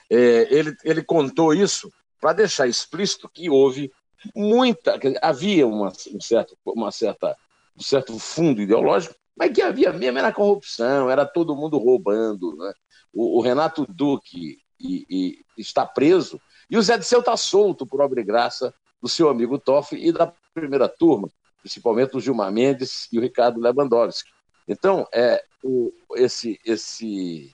É, 0.09 0.53
ele, 0.53 0.75
ele 0.83 1.03
contou 1.03 1.53
isso 1.53 1.91
para 2.19 2.33
deixar 2.33 2.67
explícito 2.67 3.27
que 3.27 3.49
houve 3.49 3.91
muita. 4.35 4.99
Havia 5.21 5.67
uma, 5.67 5.89
um, 6.13 6.21
certo, 6.21 6.57
uma 6.65 6.91
certa, 6.91 7.37
um 7.77 7.81
certo 7.81 8.17
fundo 8.19 8.61
ideológico, 8.61 9.15
mas 9.35 9.51
que 9.51 9.61
havia 9.61 9.91
mesmo 9.93 10.19
era 10.19 10.31
corrupção, 10.31 11.09
era 11.09 11.25
todo 11.25 11.55
mundo 11.55 11.77
roubando. 11.77 12.55
Né? 12.55 12.73
O, 13.13 13.39
o 13.39 13.41
Renato 13.41 13.85
Duque 13.87 14.59
e, 14.79 15.05
e 15.09 15.45
está 15.57 15.85
preso 15.85 16.39
e 16.71 16.77
o 16.77 16.81
Zé 16.81 16.97
Disseu 16.97 17.19
está 17.19 17.35
solto 17.35 17.85
por 17.85 17.99
obra 17.99 18.21
e 18.21 18.23
graça 18.23 18.73
do 19.01 19.09
seu 19.09 19.27
amigo 19.27 19.59
Toff 19.59 19.93
e 19.93 20.09
da 20.09 20.33
primeira 20.53 20.87
turma, 20.87 21.29
principalmente 21.59 22.15
o 22.15 22.19
Gilmar 22.21 22.49
Mendes 22.49 23.09
e 23.11 23.19
o 23.19 23.21
Ricardo 23.21 23.59
Lewandowski. 23.59 24.31
Então, 24.65 25.05
é, 25.13 25.43
o, 25.61 25.91
esse, 26.15 26.57
esse 26.63 27.53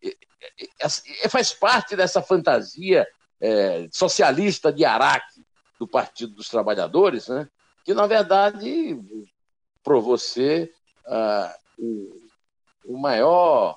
é, 0.00 0.16
é, 1.24 1.28
faz 1.28 1.52
parte 1.52 1.96
dessa 1.96 2.22
fantasia 2.22 3.04
é, 3.40 3.88
socialista 3.90 4.72
de 4.72 4.84
Araque 4.84 5.31
do 5.82 5.88
Partido 5.88 6.34
dos 6.34 6.48
Trabalhadores, 6.48 7.26
né, 7.26 7.48
que, 7.84 7.92
na 7.92 8.06
verdade, 8.06 8.96
provou 9.82 10.16
ser 10.16 10.72
ah, 11.04 11.52
o, 11.76 12.22
o, 12.86 12.96
maior 12.96 13.76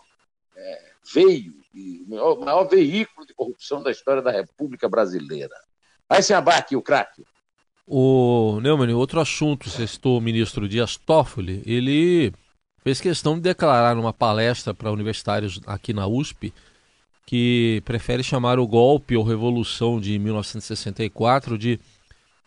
é, 0.55 0.91
veio 1.11 1.51
o 1.73 2.05
maior, 2.07 2.39
maior, 2.39 2.63
veículo 2.65 3.25
de 3.25 3.33
corrupção 3.33 3.81
da 3.81 3.89
história 3.89 4.21
da 4.21 4.29
República 4.29 4.87
Brasileira. 4.87 5.55
Aí 6.07 6.21
se 6.21 6.31
abarque 6.31 6.75
o 6.75 6.81
craque. 6.81 7.25
O 7.87 8.59
Neumann, 8.61 8.93
outro 8.93 9.19
assunto, 9.19 9.67
citou 9.67 10.19
o 10.19 10.21
ministro 10.21 10.69
Dias 10.69 10.97
Toffoli, 10.97 11.63
ele 11.65 12.31
fez 12.83 13.01
questão 13.01 13.33
de 13.33 13.41
declarar 13.41 13.95
numa 13.95 14.13
palestra 14.13 14.75
para 14.75 14.91
universitários 14.91 15.59
aqui 15.65 15.91
na 15.91 16.05
USP 16.05 16.53
que 17.25 17.81
prefere 17.83 18.23
chamar 18.23 18.59
o 18.59 18.67
golpe 18.67 19.17
ou 19.17 19.23
revolução 19.23 19.99
de 19.99 20.19
1964 20.19 21.57
de 21.57 21.79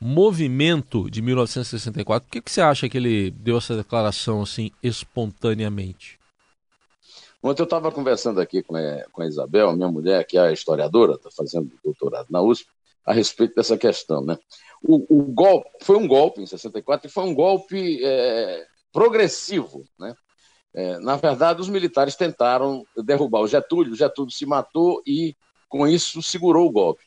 movimento 0.01 1.11
de 1.11 1.21
1964. 1.21 2.27
Por 2.27 2.33
que, 2.33 2.41
que 2.41 2.51
você 2.51 2.61
acha 2.61 2.89
que 2.89 2.97
ele 2.97 3.31
deu 3.31 3.59
essa 3.59 3.77
declaração 3.77 4.43
assim 4.43 4.71
espontaneamente? 4.83 6.19
Ontem 7.43 7.63
eu 7.63 7.65
estava 7.65 7.93
conversando 7.93 8.41
aqui 8.41 8.63
com 8.63 8.77
a, 8.77 9.05
com 9.13 9.23
a 9.23 9.27
Isabel, 9.27 9.73
minha 9.73 9.91
mulher, 9.91 10.27
que 10.27 10.37
é 10.37 10.53
historiadora, 10.53 11.15
está 11.15 11.31
fazendo 11.31 11.71
doutorado 11.85 12.27
na 12.31 12.41
USP, 12.41 12.69
a 13.05 13.13
respeito 13.13 13.55
dessa 13.55 13.79
questão. 13.79 14.25
Né? 14.25 14.37
O, 14.83 15.21
o, 15.21 15.23
golpe 15.33 15.71
foi 15.83 15.97
um 15.97 16.07
golpe 16.07 16.43
em 16.43 16.47
64 16.47 17.07
e 17.07 17.11
foi 17.11 17.25
um 17.25 17.35
golpe 17.35 18.05
é, 18.05 18.67
progressivo. 18.93 19.85
Né? 19.99 20.15
É, 20.75 20.99
na 20.99 21.17
verdade, 21.17 21.61
os 21.61 21.69
militares 21.69 22.17
tentaram 22.17 22.85
derrubar 22.97 23.41
o 23.41 23.49
Getúlio, 23.49 23.93
o 23.93 23.97
Getúlio 23.97 24.31
se 24.31 24.45
matou 24.45 25.01
e, 25.07 25.37
com 25.69 25.87
isso, 25.87 26.21
segurou 26.23 26.67
o 26.67 26.73
golpe. 26.73 27.05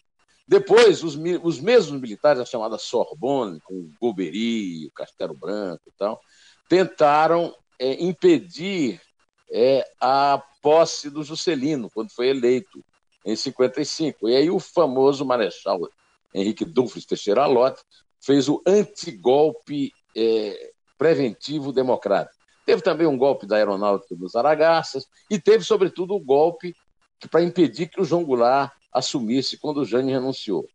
Depois, 0.51 1.01
os, 1.01 1.17
os 1.43 1.62
mesmos 1.62 2.01
militares, 2.01 2.41
a 2.41 2.46
chamada 2.46 2.77
Sorbonne, 2.77 3.62
com 3.62 3.74
o 3.74 3.91
Golbery, 4.01 4.86
o 4.86 4.91
Castelo 4.91 5.34
Branco 5.34 5.84
e 5.88 5.91
tal, 5.98 6.20
tentaram 6.67 7.55
é, 7.79 8.03
impedir 8.03 9.00
é 9.50 9.89
a 10.01 10.43
posse 10.62 11.10
do 11.10 11.24
Juscelino, 11.24 11.89
quando 11.89 12.12
foi 12.12 12.27
eleito, 12.27 12.84
em 13.25 13.34
55. 13.34 14.27
E 14.27 14.36
aí 14.36 14.50
o 14.50 14.60
famoso 14.60 15.24
Marechal 15.24 15.88
Henrique 16.34 16.65
Dumfries 16.65 17.05
Teixeira 17.05 17.46
Lott 17.46 17.81
fez 18.20 18.50
o 18.50 18.62
antigolpe 18.67 19.93
é, 20.13 20.74
preventivo 20.98 21.72
democrático. 21.72 22.36
Teve 22.65 22.81
também 22.81 23.08
um 23.08 23.17
golpe 23.17 23.48
da 23.48 23.55
aeronáutica 23.55 24.17
dos 24.17 24.36
Aragaças 24.36 25.08
e 25.29 25.39
teve, 25.39 25.63
sobretudo, 25.63 26.13
o 26.13 26.20
golpe 26.20 26.75
para 27.29 27.41
impedir 27.41 27.88
que 27.88 28.01
o 28.01 28.05
João 28.05 28.25
Goulart 28.25 28.80
assumisse 28.93 29.57
quando 29.57 29.77
o 29.77 29.86
Jânio 29.86 30.13
renunciou. 30.13 30.67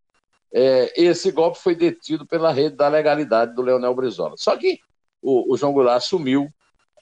É, 0.52 0.92
esse 1.00 1.30
golpe 1.30 1.58
foi 1.58 1.74
detido 1.74 2.26
pela 2.26 2.52
rede 2.52 2.76
da 2.76 2.88
legalidade 2.88 3.54
do 3.54 3.62
Leonel 3.62 3.94
Brizola. 3.94 4.34
Só 4.36 4.56
que 4.56 4.80
o, 5.20 5.52
o 5.52 5.56
João 5.56 5.72
Goulart 5.72 5.98
assumiu 5.98 6.48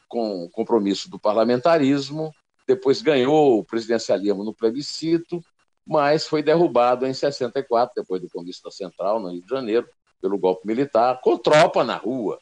com 0.08 0.48
compromisso 0.50 1.10
do 1.10 1.18
parlamentarismo, 1.18 2.32
depois 2.66 3.02
ganhou 3.02 3.58
o 3.58 3.64
presidencialismo 3.64 4.44
no 4.44 4.54
plebiscito, 4.54 5.44
mas 5.86 6.26
foi 6.26 6.42
derrubado 6.42 7.06
em 7.06 7.12
64, 7.12 7.94
depois 7.94 8.22
do 8.22 8.28
da 8.64 8.70
Central, 8.70 9.20
no 9.20 9.30
Rio 9.30 9.42
de 9.42 9.48
Janeiro, 9.48 9.88
pelo 10.20 10.38
golpe 10.38 10.66
militar, 10.66 11.20
com 11.20 11.36
tropa 11.36 11.84
na 11.84 11.96
rua. 11.96 12.38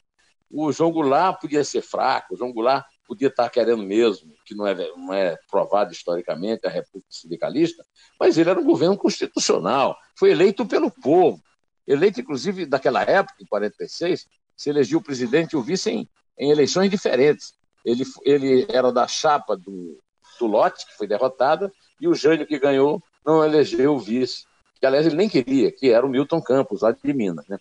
O 0.51 0.71
João 0.71 0.93
Goulart 0.93 1.41
podia 1.41 1.65
ser 1.65 1.83
fraco, 1.83 2.35
o 2.35 2.37
João 2.37 2.53
Goulart 2.53 2.87
podia 3.13 3.29
estar 3.29 3.51
querendo 3.51 3.83
mesmo, 3.83 4.33
que 4.43 4.55
não 4.55 4.67
é, 4.67 4.75
não 4.97 5.13
é 5.13 5.37
provado 5.51 5.93
historicamente, 5.93 6.67
a 6.67 6.71
República 6.71 7.07
Sindicalista, 7.11 7.85
mas 8.19 8.39
ele 8.39 8.49
era 8.49 8.59
um 8.59 8.65
governo 8.65 8.97
constitucional, 8.97 9.95
foi 10.17 10.31
eleito 10.31 10.65
pelo 10.65 10.91
povo. 10.91 11.43
Eleito, 11.87 12.23
inclusive, 12.23 12.65
daquela 12.65 13.03
época, 13.03 13.37
em 13.43 13.45
46, 13.45 14.27
se 14.57 14.71
elegeu 14.71 14.99
o 14.99 15.03
presidente 15.03 15.53
e 15.53 15.57
o 15.57 15.63
vice 15.63 15.91
em, 15.91 16.09
em 16.39 16.51
eleições 16.51 16.91
diferentes. 16.91 17.53
Ele, 17.85 18.03
ele 18.25 18.67
era 18.71 18.91
da 18.91 19.07
chapa 19.07 19.55
do, 19.59 19.99
do 20.41 20.47
Lote, 20.47 20.87
que 20.87 20.97
foi 20.97 21.07
derrotada, 21.07 21.71
e 22.01 22.09
o 22.09 22.15
Jânio, 22.15 22.47
que 22.47 22.59
ganhou, 22.59 23.03
não 23.27 23.45
elegeu 23.45 23.95
o 23.95 23.99
vice, 23.99 24.45
que 24.81 24.87
aliás 24.87 25.05
ele 25.05 25.17
nem 25.17 25.29
queria, 25.29 25.71
que 25.71 25.91
era 25.91 26.07
o 26.07 26.09
Milton 26.09 26.41
Campos, 26.41 26.81
lá 26.81 26.93
de 26.93 27.13
Minas. 27.13 27.47
Né? 27.47 27.59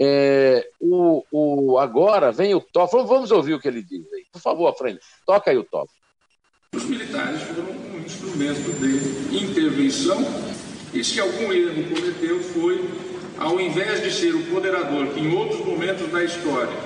É, 0.00 0.68
o, 0.80 1.24
o, 1.32 1.78
agora 1.78 2.30
vem 2.30 2.54
o 2.54 2.60
Toff, 2.60 2.94
vamos 2.94 3.32
ouvir 3.32 3.54
o 3.54 3.60
que 3.60 3.66
ele 3.66 3.82
diz 3.82 4.06
aí. 4.12 4.24
Por 4.32 4.40
favor, 4.40 4.72
frente, 4.76 5.00
toca 5.26 5.50
aí 5.50 5.58
o 5.58 5.64
Toff. 5.64 5.92
Os 6.74 6.84
militares 6.84 7.42
foram 7.42 7.70
um 7.70 7.98
instrumento 7.98 8.78
de 8.78 9.44
intervenção 9.44 10.18
e 10.94 11.02
se 11.02 11.20
algum 11.20 11.52
erro 11.52 11.94
cometeu 11.94 12.40
foi, 12.40 12.88
ao 13.38 13.60
invés 13.60 14.02
de 14.02 14.12
ser 14.12 14.34
o 14.34 14.40
moderador 14.50 15.08
que 15.08 15.20
em 15.20 15.34
outros 15.34 15.64
momentos 15.64 16.10
da 16.12 16.22
história 16.22 16.76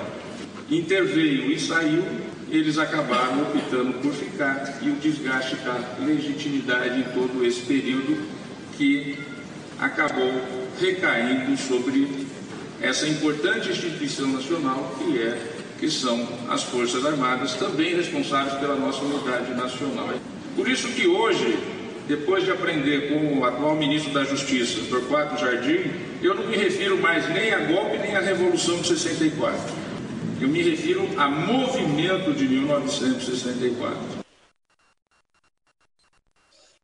interveio 0.69 1.51
e 1.51 1.59
saiu, 1.59 2.03
eles 2.49 2.77
acabaram 2.77 3.41
optando 3.43 3.93
por 3.99 4.13
ficar 4.13 4.79
e 4.81 4.89
o 4.89 4.95
desgaste 4.95 5.55
da 5.57 5.79
legitimidade 5.99 6.99
em 6.99 7.03
todo 7.03 7.45
esse 7.45 7.61
período 7.61 8.25
que 8.77 9.17
acabou 9.79 10.41
recaindo 10.79 11.57
sobre 11.57 12.22
essa 12.83 13.07
importante 13.07 13.69
instituição 13.69 14.27
nacional 14.27 14.95
que 14.99 15.19
é 15.19 15.53
que 15.79 15.89
são 15.89 16.27
as 16.47 16.63
Forças 16.63 17.03
Armadas, 17.05 17.55
também 17.55 17.95
responsáveis 17.95 18.53
pela 18.59 18.75
nossa 18.75 19.01
unidade 19.01 19.53
nacional. 19.53 20.09
Por 20.55 20.69
isso 20.69 20.87
que 20.89 21.07
hoje, 21.07 21.57
depois 22.07 22.45
de 22.45 22.51
aprender 22.51 23.09
com 23.09 23.39
o 23.39 23.43
atual 23.43 23.75
ministro 23.75 24.13
da 24.13 24.23
Justiça, 24.23 24.79
Torquato 24.89 25.41
Jardim, 25.41 25.91
eu 26.21 26.35
não 26.35 26.47
me 26.47 26.55
refiro 26.55 26.97
mais 27.01 27.27
nem 27.33 27.51
a 27.51 27.59
golpe 27.65 27.97
nem 27.97 28.15
à 28.15 28.21
Revolução 28.21 28.79
de 28.79 28.87
64 28.87 29.83
eu 30.43 30.49
me 30.49 30.61
refiro 30.61 31.07
a 31.17 31.29
movimento 31.29 32.33
de 32.33 32.47
1964. 32.47 33.97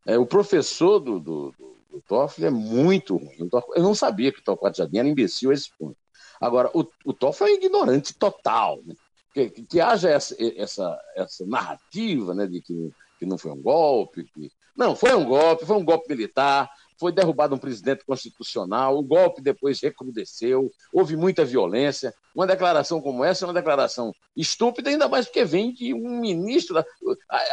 É, 0.06 0.18
o 0.18 0.26
professor 0.26 1.00
do, 1.00 1.20
do, 1.20 1.52
do, 1.52 1.76
do 1.90 2.02
Toffoli 2.02 2.48
é 2.48 2.50
muito 2.50 3.18
ruim. 3.18 3.50
Eu 3.76 3.84
não 3.84 3.96
sabia 3.96 4.32
que 4.32 4.40
o 4.40 4.44
Torquato 4.44 4.82
era 4.82 5.08
imbecil 5.08 5.52
a 5.52 5.54
esse 5.54 5.70
ponto. 5.78 5.98
Agora, 6.40 6.70
o, 6.74 6.86
o 7.04 7.14
Toffoli 7.14 7.52
é 7.52 7.56
ignorante 7.56 8.14
total. 8.14 8.80
Né? 8.86 8.96
Que, 9.34 9.50
que, 9.50 9.64
que, 9.64 9.82
haja 9.82 10.10
essa, 10.10 10.36
essa, 10.58 11.00
essa 11.16 11.46
narrativa 11.46 12.34
né, 12.34 12.48
de 12.48 12.62
que, 12.62 12.92
que 13.18 13.26
não 13.26 13.38
foi 13.38 13.52
um 13.52 13.62
golpe. 13.62 14.24
Que... 14.34 14.52
Não, 14.76 14.96
foi 14.96 15.14
um 15.16 15.26
golpe, 15.26 15.66
foi 15.66 15.76
um 15.76 15.84
golpe 15.84 16.10
militar, 16.10 16.70
foi 17.00 17.12
derrubado 17.14 17.56
um 17.56 17.58
presidente 17.58 18.04
constitucional, 18.04 18.98
o 18.98 19.04
golpe 19.04 19.42
depois 19.42 19.80
recrudesceu, 19.80 20.70
houve 20.94 21.16
muita 21.16 21.46
violência. 21.46 22.14
Uma 22.36 22.46
declaração 22.46 23.02
como 23.02 23.24
essa 23.24 23.46
é 23.46 23.48
uma 23.48 23.54
declaração 23.54 24.14
estúpida, 24.36 24.90
ainda 24.90 25.08
mais 25.08 25.26
porque 25.26 25.46
vem 25.46 25.74
de 25.74 25.94
um 25.94 26.20
ministro. 26.20 26.84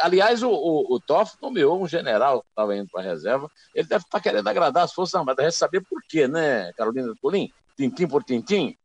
Aliás, 0.01 0.43
o, 0.43 0.49
o, 0.49 0.95
o 0.95 0.99
Toff 0.99 1.37
nomeou 1.41 1.81
um 1.81 1.87
general 1.87 2.41
que 2.41 2.49
estava 2.49 2.75
indo 2.75 2.89
para 2.91 3.01
a 3.01 3.05
reserva. 3.05 3.49
Ele 3.73 3.87
deve 3.87 4.03
estar 4.03 4.17
tá 4.17 4.23
querendo 4.23 4.47
agradar 4.47 4.83
as 4.83 4.93
Forças 4.93 5.15
Armadas. 5.15 5.45
Deve 5.45 5.51
saber 5.51 5.81
por 5.81 6.01
quê, 6.07 6.27
né, 6.27 6.71
Carolina 6.73 7.13
Colim? 7.21 7.49
Tintim 7.77 8.07
por 8.07 8.23
tintim? 8.23 8.77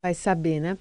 Vai 0.00 0.14
saber, 0.14 0.60
né? 0.60 0.78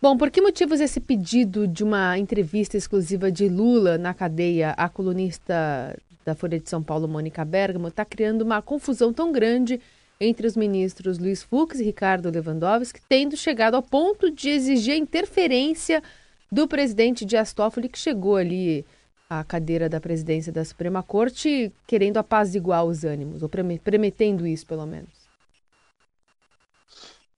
Bom, 0.00 0.16
por 0.16 0.30
que 0.30 0.42
motivos 0.42 0.80
esse 0.80 1.00
pedido 1.00 1.66
de 1.66 1.82
uma 1.82 2.18
entrevista 2.18 2.76
exclusiva 2.76 3.32
de 3.32 3.48
Lula 3.48 3.96
na 3.96 4.12
cadeia 4.12 4.72
à 4.72 4.88
colunista 4.90 5.96
da 6.26 6.34
Folha 6.34 6.58
de 6.58 6.68
São 6.68 6.82
Paulo, 6.82 7.06
Mônica 7.06 7.44
Bergamo, 7.44 7.86
está 7.86 8.04
criando 8.04 8.42
uma 8.42 8.60
confusão 8.60 9.12
tão 9.12 9.30
grande 9.30 9.80
entre 10.20 10.44
os 10.44 10.56
ministros 10.56 11.18
Luiz 11.18 11.42
Fux 11.42 11.78
e 11.78 11.84
Ricardo 11.84 12.28
Lewandowski, 12.28 13.00
tendo 13.08 13.36
chegado 13.36 13.76
ao 13.76 13.82
ponto 13.82 14.28
de 14.28 14.50
exigir 14.50 14.94
a 14.94 14.98
interferência 14.98 16.02
do 16.50 16.66
presidente 16.66 17.24
Dias 17.24 17.52
Toffoli, 17.52 17.88
que 17.88 17.98
chegou 17.98 18.34
ali 18.34 18.84
à 19.30 19.44
cadeira 19.44 19.88
da 19.88 20.00
presidência 20.00 20.52
da 20.52 20.64
Suprema 20.64 21.00
Corte, 21.00 21.72
querendo 21.86 22.16
apaziguar 22.16 22.84
os 22.84 23.04
ânimos, 23.04 23.42
ou 23.42 23.48
prometendo 23.48 24.46
isso, 24.46 24.66
pelo 24.66 24.86
menos. 24.86 25.26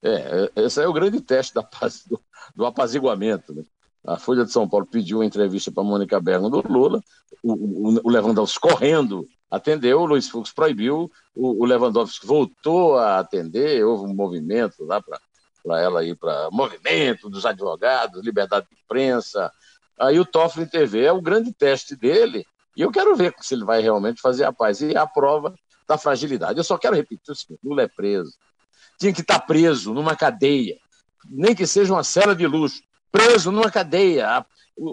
É, 0.01 0.51
esse 0.55 0.81
é 0.81 0.87
o 0.87 0.93
grande 0.93 1.21
teste 1.21 1.53
da 1.53 1.61
paz, 1.61 2.05
do, 2.07 2.19
do 2.55 2.65
apaziguamento. 2.65 3.53
Né? 3.53 3.63
A 4.05 4.17
Folha 4.17 4.45
de 4.45 4.51
São 4.51 4.67
Paulo 4.67 4.85
pediu 4.85 5.17
uma 5.17 5.25
entrevista 5.25 5.71
para 5.71 5.83
Mônica 5.83 6.19
Bergamo 6.19 6.49
do 6.49 6.61
Lula, 6.71 7.01
o, 7.43 7.53
o, 7.53 8.01
o 8.03 8.09
Lewandowski 8.09 8.59
correndo 8.59 9.27
atendeu, 9.51 10.01
o 10.01 10.05
Luiz 10.05 10.29
Fux 10.29 10.51
proibiu, 10.51 11.11
o, 11.35 11.63
o 11.63 11.65
Lewandowski 11.65 12.25
voltou 12.25 12.97
a 12.97 13.19
atender, 13.19 13.83
houve 13.83 14.05
um 14.05 14.15
movimento 14.15 14.85
lá 14.85 15.01
para 15.01 15.81
ela 15.81 16.03
ir 16.03 16.15
para 16.15 16.49
movimento 16.51 17.29
dos 17.29 17.45
advogados, 17.45 18.23
liberdade 18.23 18.67
de 18.69 18.77
imprensa. 18.81 19.51
Aí 19.99 20.19
o 20.19 20.25
Toffoli 20.25 20.65
TV 20.65 21.03
é 21.03 21.11
o 21.11 21.21
grande 21.21 21.51
teste 21.53 21.95
dele, 21.95 22.45
e 22.77 22.81
eu 22.81 22.91
quero 22.91 23.15
ver 23.15 23.33
se 23.41 23.53
ele 23.53 23.65
vai 23.65 23.81
realmente 23.81 24.21
fazer 24.21 24.45
a 24.45 24.53
paz. 24.53 24.79
E 24.81 24.95
a 24.95 25.05
prova 25.05 25.53
da 25.85 25.97
fragilidade. 25.97 26.57
Eu 26.57 26.63
só 26.63 26.77
quero 26.77 26.95
repetir 26.95 27.31
o 27.31 27.35
seguinte: 27.35 27.59
Lula 27.63 27.81
é 27.81 27.87
preso. 27.87 28.37
Tinha 28.97 29.11
que 29.11 29.21
estar 29.21 29.39
preso 29.39 29.93
numa 29.93 30.15
cadeia, 30.15 30.77
nem 31.29 31.55
que 31.55 31.67
seja 31.67 31.91
uma 31.91 32.03
cela 32.03 32.35
de 32.35 32.47
luxo 32.47 32.81
preso 33.11 33.51
numa 33.51 33.71
cadeia. 33.71 34.27
A, 34.27 34.45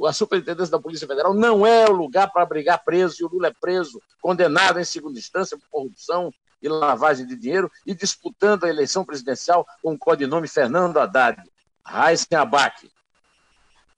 a 0.09 0.13
Superintendência 0.13 0.71
da 0.71 0.81
Polícia 0.81 1.07
Federal 1.07 1.35
não 1.35 1.67
é 1.67 1.89
o 1.89 1.93
lugar 1.93 2.31
para 2.31 2.43
abrigar 2.43 2.83
preso, 2.85 3.17
e 3.21 3.25
o 3.25 3.29
Lula 3.29 3.49
é 3.49 3.55
preso, 3.61 4.01
condenado 4.21 4.79
em 4.79 4.85
segunda 4.85 5.19
instância 5.19 5.57
por 5.57 5.69
corrupção 5.71 6.33
e 6.63 6.69
lavagem 6.69 7.27
de 7.27 7.37
dinheiro, 7.37 7.71
e 7.87 7.95
disputando 7.95 8.65
a 8.65 8.69
eleição 8.69 9.05
presidencial 9.05 9.67
com 9.83 9.93
o 9.95 9.99
codinome 9.99 10.49
Fernando 10.49 10.99
Haddad. 10.99 11.43
Raíssen 11.85 12.37
Abac. 12.37 12.91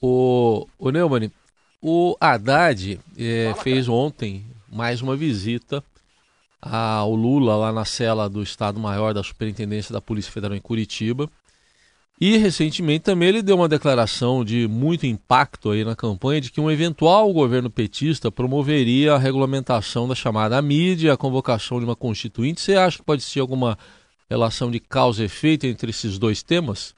O, 0.01 0.67
o 0.79 0.91
Neumann, 0.91 1.33
o 1.81 2.17
Haddad 2.21 3.01
é, 3.17 3.55
fez 3.63 3.89
ontem 3.89 4.45
mais 4.69 5.01
uma 5.01 5.17
visita 5.17 5.83
ao 6.61 7.15
Lula 7.15 7.57
lá 7.57 7.73
na 7.73 7.85
cela 7.85 8.29
do 8.29 8.43
Estado-Maior 8.43 9.15
da 9.15 9.23
Superintendência 9.23 9.93
da 9.93 10.01
Polícia 10.01 10.31
Federal 10.31 10.57
em 10.57 10.61
Curitiba. 10.61 11.29
E 12.21 12.37
recentemente 12.37 13.05
também 13.05 13.29
ele 13.29 13.43
deu 13.43 13.55
uma 13.55 13.69
declaração 13.69 14.45
de 14.45 14.67
muito 14.67 15.07
impacto 15.07 15.71
aí 15.71 15.85
na 15.85 15.95
campanha 15.95 16.41
de 16.41 16.51
que 16.51 16.61
um 16.61 16.69
eventual 16.69 17.33
governo 17.33 17.71
petista 17.71 18.31
promoveria 18.31 19.15
a 19.15 19.19
regulamentação 19.19 20.09
da 20.09 20.17
chamada 20.17 20.61
mídia, 20.61 21.13
a 21.13 21.17
convocação 21.17 21.79
de 21.79 21.85
uma 21.85 21.95
constituinte. 21.95 22.61
Você 22.61 22.75
acha 22.75 22.99
que 22.99 23.05
pode 23.05 23.23
ser 23.23 23.39
alguma 23.39 23.79
relação 24.29 24.69
de 24.69 24.81
causa 24.81 25.23
e 25.23 25.27
efeito 25.27 25.67
entre 25.67 25.91
esses 25.91 26.19
dois 26.19 26.43
temas? 26.43 26.93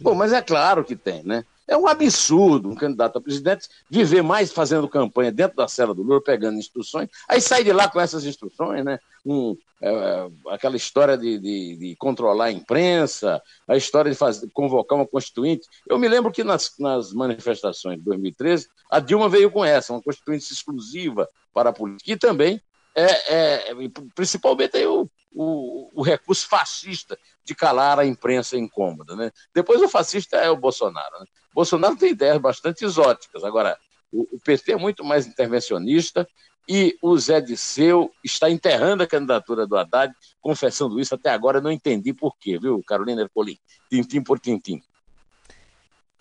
Bom, 0.00 0.14
mas 0.14 0.32
é 0.32 0.40
claro 0.40 0.82
que 0.82 0.96
tem, 0.96 1.22
né? 1.22 1.44
É 1.72 1.76
um 1.76 1.86
absurdo 1.86 2.68
um 2.68 2.74
candidato 2.74 3.16
a 3.16 3.20
presidente 3.20 3.66
viver 3.88 4.22
mais 4.22 4.52
fazendo 4.52 4.86
campanha 4.86 5.32
dentro 5.32 5.56
da 5.56 5.66
cela 5.66 5.94
do 5.94 6.02
Lula, 6.02 6.22
pegando 6.22 6.58
instruções, 6.58 7.08
aí 7.26 7.40
sai 7.40 7.64
de 7.64 7.72
lá 7.72 7.88
com 7.88 7.98
essas 7.98 8.26
instruções, 8.26 8.84
né? 8.84 8.98
Um, 9.24 9.56
é, 9.80 10.28
aquela 10.50 10.76
história 10.76 11.16
de, 11.16 11.38
de, 11.38 11.76
de, 11.76 11.96
controlar 11.96 12.46
a 12.46 12.52
imprensa, 12.52 13.40
a 13.66 13.74
história 13.74 14.10
de 14.10 14.16
fazer, 14.18 14.50
convocar 14.52 14.98
uma 14.98 15.06
constituinte. 15.06 15.66
Eu 15.88 15.98
me 15.98 16.08
lembro 16.08 16.30
que 16.30 16.44
nas, 16.44 16.74
nas 16.78 17.10
manifestações 17.14 17.96
de 17.96 18.04
2013, 18.04 18.68
a 18.90 19.00
Dilma 19.00 19.30
veio 19.30 19.50
com 19.50 19.64
essa, 19.64 19.94
uma 19.94 20.02
constituinte 20.02 20.52
exclusiva 20.52 21.26
para 21.54 21.70
a 21.70 21.72
política, 21.72 22.12
e 22.12 22.16
também 22.18 22.60
é, 22.94 23.70
é, 23.70 23.74
principalmente 24.14 24.76
aí 24.76 24.86
o, 24.86 25.08
o, 25.34 25.90
o, 25.94 26.02
recurso 26.02 26.46
fascista 26.46 27.18
de 27.44 27.54
calar 27.54 27.98
a 27.98 28.06
imprensa 28.06 28.56
incômoda. 28.56 29.16
Né? 29.16 29.30
Depois 29.54 29.80
o 29.80 29.88
fascista 29.88 30.36
é 30.36 30.50
o 30.50 30.56
Bolsonaro. 30.56 31.20
Né? 31.20 31.26
Bolsonaro 31.54 31.96
tem 31.96 32.10
ideias 32.10 32.38
bastante 32.38 32.84
exóticas. 32.84 33.44
Agora, 33.44 33.76
o, 34.12 34.22
o 34.36 34.40
PT 34.40 34.72
é 34.72 34.76
muito 34.76 35.04
mais 35.04 35.26
intervencionista 35.26 36.26
e 36.68 36.96
o 37.02 37.16
Zé 37.18 37.40
Disseu 37.40 38.10
está 38.22 38.48
enterrando 38.48 39.02
a 39.02 39.06
candidatura 39.06 39.66
do 39.66 39.76
Haddad, 39.76 40.12
confessando 40.40 41.00
isso. 41.00 41.14
Até 41.14 41.30
agora 41.30 41.60
não 41.60 41.72
entendi 41.72 42.12
por 42.12 42.36
quê, 42.38 42.58
viu, 42.58 42.82
Carolina 42.86 43.22
Ercolim? 43.22 43.58
Tintim 43.90 44.22
por 44.22 44.38
tintim. 44.38 44.80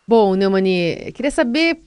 Bom, 0.08 0.36
Neumani, 0.36 1.12
queria 1.14 1.32
saber 1.32 1.84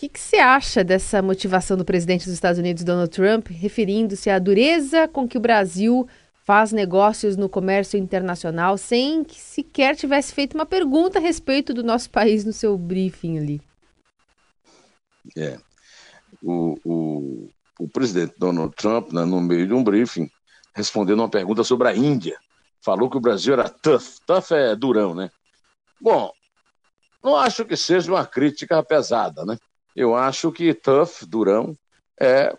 que, 0.00 0.08
que 0.08 0.18
você 0.18 0.38
acha 0.38 0.82
dessa 0.82 1.20
motivação 1.20 1.76
do 1.76 1.84
presidente 1.84 2.24
dos 2.24 2.32
Estados 2.32 2.58
Unidos, 2.58 2.82
Donald 2.82 3.10
Trump, 3.10 3.48
referindo-se 3.48 4.30
à 4.30 4.38
dureza 4.38 5.06
com 5.06 5.28
que 5.28 5.36
o 5.36 5.40
Brasil 5.40 6.08
faz 6.50 6.72
negócios 6.72 7.36
no 7.36 7.48
comércio 7.48 7.96
internacional 7.96 8.76
sem 8.76 9.22
que 9.22 9.40
sequer 9.40 9.94
tivesse 9.94 10.34
feito 10.34 10.54
uma 10.56 10.66
pergunta 10.66 11.20
a 11.20 11.22
respeito 11.22 11.72
do 11.72 11.84
nosso 11.84 12.10
país 12.10 12.44
no 12.44 12.52
seu 12.52 12.76
briefing 12.76 13.38
ali? 13.38 13.62
É. 15.38 15.56
O, 16.42 16.76
o, 16.84 17.48
o 17.78 17.88
presidente 17.88 18.34
Donald 18.36 18.74
Trump, 18.74 19.12
né, 19.12 19.24
no 19.24 19.40
meio 19.40 19.64
de 19.64 19.72
um 19.72 19.84
briefing, 19.84 20.28
respondendo 20.74 21.20
uma 21.20 21.30
pergunta 21.30 21.62
sobre 21.62 21.86
a 21.86 21.94
Índia, 21.94 22.36
falou 22.80 23.08
que 23.08 23.16
o 23.16 23.20
Brasil 23.20 23.52
era 23.52 23.68
tough. 23.68 24.18
Tough 24.26 24.50
é 24.50 24.74
durão, 24.74 25.14
né? 25.14 25.30
Bom, 26.00 26.32
não 27.22 27.36
acho 27.36 27.64
que 27.64 27.76
seja 27.76 28.10
uma 28.10 28.26
crítica 28.26 28.82
pesada, 28.82 29.44
né? 29.44 29.56
eu 29.94 30.16
acho 30.16 30.50
que 30.50 30.74
tough, 30.74 31.24
durão, 31.28 31.78
é 32.20 32.52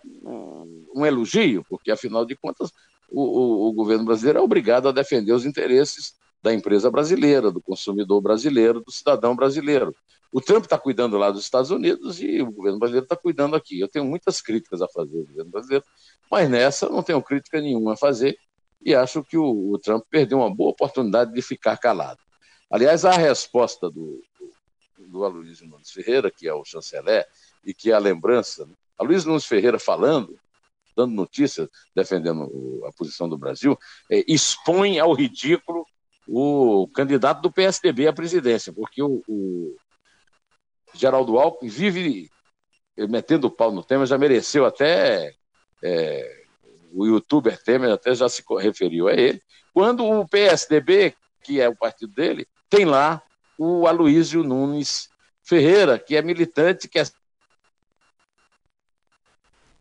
um 0.96 1.06
elogio, 1.06 1.66
porque 1.68 1.92
afinal 1.92 2.26
de 2.26 2.38
contas 2.38 2.72
o, 3.12 3.22
o, 3.22 3.70
o, 3.70 3.74
governo 3.74 4.06
brasileiro 4.06 4.40
é 4.40 4.42
obrigado 4.42 4.88
a 4.88 4.92
defender 4.92 5.34
os 5.34 5.46
interesses 5.46 6.16
da 6.42 6.54
empresa 6.54 6.90
brasileira, 6.90 7.52
do 7.52 7.62
consumidor 7.62 8.22
brasileiro, 8.22 8.82
do 8.82 8.92
cidadão 8.92 9.36
brasileiro. 9.36 9.94
O 10.32 10.40
Trump 10.40 10.64
está 10.64 10.78
cuidando 10.78 11.18
lá 11.18 11.30
dos 11.30 11.44
Estados 11.44 11.70
Unidos 11.70 12.22
e 12.22 12.42
o 12.42 12.52
governo 12.52 12.80
brasileiro 12.80 13.04
está 13.04 13.16
cuidando 13.16 13.56
aqui. 13.56 13.80
Eu 13.80 13.88
tenho 13.88 14.06
muitas 14.06 14.42
críticas 14.42 14.82
a 14.82 14.88
fazer 14.88 15.20
ao 15.20 15.26
governo 15.26 15.52
brasileiro, 15.52 15.86
mas 16.32 16.50
nessa 16.50 16.90
não 16.90 17.04
tenho 17.04 17.22
crítica 17.22 17.60
nenhuma 17.60 17.94
a 17.94 17.98
fazer 17.98 18.38
e 18.84 18.96
acho 18.96 19.24
que 19.24 19.38
o, 19.38 19.72
o 19.72 19.78
Trump 19.78 20.04
perdeu 20.10 20.40
uma 20.40 20.54
boa 20.54 20.72
oportunidade 20.72 21.34
de 21.34 21.42
ficar 21.42 21.78
calado. 21.78 22.20
Aliás, 22.70 23.06
a 23.06 23.12
resposta 23.12 23.92
do, 23.92 24.22
do 24.98 25.24
Aloysio 25.24 25.68
Nunes 25.68 25.92
Ferreira, 25.92 26.32
que 26.32 26.48
é 26.48 26.54
o 26.54 26.64
chanceler, 26.64 27.28
e 27.64 27.74
que 27.74 27.92
é 27.92 27.94
a 27.94 28.00
lembrança. 28.00 28.66
Né? 28.66 28.74
Aloysio 28.98 29.30
Nunes 29.30 29.46
Ferreira 29.46 29.78
falando, 29.78 30.40
dando 30.96 31.14
notícias, 31.14 31.68
defendendo 31.96 32.50
a 32.86 32.92
posição 32.94 33.28
do 33.28 33.38
Brasil, 33.38 33.78
é, 34.10 34.24
expõe 34.28 35.00
ao 35.00 35.14
ridículo 35.14 35.86
o 36.28 36.88
candidato 36.94 37.42
do 37.42 37.52
PSDB 37.52 38.08
à 38.08 38.14
presidência, 38.14 38.72
porque 38.72 39.02
o, 39.02 39.22
o 39.28 39.76
Geraldo 40.94 41.38
Alckmin 41.38 41.70
vive 41.70 42.30
metendo 43.10 43.48
o 43.48 43.52
pau 43.52 43.72
no 43.72 43.84
tema, 43.84 44.06
já 44.06 44.18
mereceu 44.18 44.66
até. 44.66 45.34
É, 45.84 46.42
o 46.94 47.06
youtuber 47.06 47.62
Temer 47.62 47.92
até 47.92 48.14
já 48.14 48.28
se 48.28 48.44
referiu 48.60 49.08
a 49.08 49.14
ele, 49.14 49.42
quando 49.74 50.06
o 50.06 50.28
PSDB, 50.28 51.16
que 51.42 51.62
é 51.62 51.70
o 51.70 51.76
partido 51.76 52.14
dele, 52.14 52.46
tem 52.70 52.86
lá 52.86 53.22
o 53.58 53.88
Aloísio 53.88 54.44
Nunes 54.44 55.10
Ferreira, 55.42 55.98
que 55.98 56.16
é 56.16 56.22
militante, 56.22 56.88
que 56.88 57.00
é. 57.00 57.04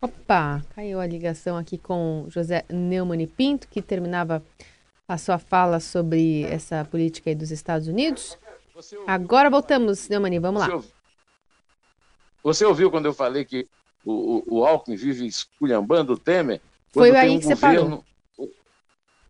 Opa, 0.01 0.65
caiu 0.73 0.99
a 0.99 1.05
ligação 1.05 1.55
aqui 1.55 1.77
com 1.77 2.25
José 2.27 2.65
Neumann 2.69 3.27
Pinto, 3.27 3.67
que 3.67 3.81
terminava 3.83 4.43
a 5.07 5.17
sua 5.17 5.37
fala 5.37 5.79
sobre 5.79 6.43
essa 6.45 6.83
política 6.85 7.29
aí 7.29 7.35
dos 7.35 7.51
Estados 7.51 7.87
Unidos. 7.87 8.35
Agora 9.05 9.49
voltamos, 9.49 10.09
Neumann, 10.09 10.39
vamos 10.39 10.61
lá. 10.61 10.81
Você 12.41 12.65
ouviu, 12.65 12.89
quando 12.89 13.05
eu 13.05 13.13
falei 13.13 13.45
que 13.45 13.67
o, 14.03 14.11
o, 14.11 14.59
o 14.59 14.65
Alckmin 14.65 14.95
vive 14.95 15.27
esculhambando 15.27 16.13
o 16.13 16.17
Temer? 16.17 16.59
Foi 16.91 17.15
aí 17.15 17.29
um 17.29 17.39
que 17.39 17.47
governo... 17.47 18.03
você 18.35 18.35
parou. 18.35 18.51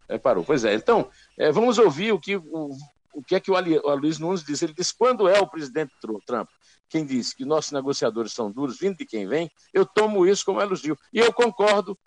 É, 0.08 0.18
parou. 0.18 0.44
Pois 0.46 0.64
é. 0.64 0.74
Então, 0.74 1.10
é, 1.38 1.52
vamos 1.52 1.78
ouvir 1.78 2.14
o 2.14 2.20
que 2.20 2.38
o 2.38 2.72
o 3.14 3.22
que 3.22 3.36
é 3.36 3.40
que 3.40 3.52
o 3.52 3.96
Luiz 3.96 4.20
Nunes 4.20 4.44
diz? 4.44 4.62
Ele 4.62 4.74
diz: 4.74 4.92
quando 4.92 5.28
é 5.28 5.40
o 5.40 5.48
presidente 5.48 5.94
Trump 6.26 6.50
quem 6.92 7.06
diz 7.06 7.34
que 7.34 7.46
nossos 7.46 7.72
negociadores 7.72 8.34
são 8.34 8.52
duros, 8.52 8.78
vindo 8.78 8.98
de 8.98 9.06
quem 9.06 9.26
vem, 9.26 9.50
eu 9.74 9.86
tomo 9.86 10.28
isso 10.28 10.44
como 10.44 10.62
elogio. 10.62 10.98
E 11.14 11.20
eu 11.20 11.32
concordo 11.32 11.98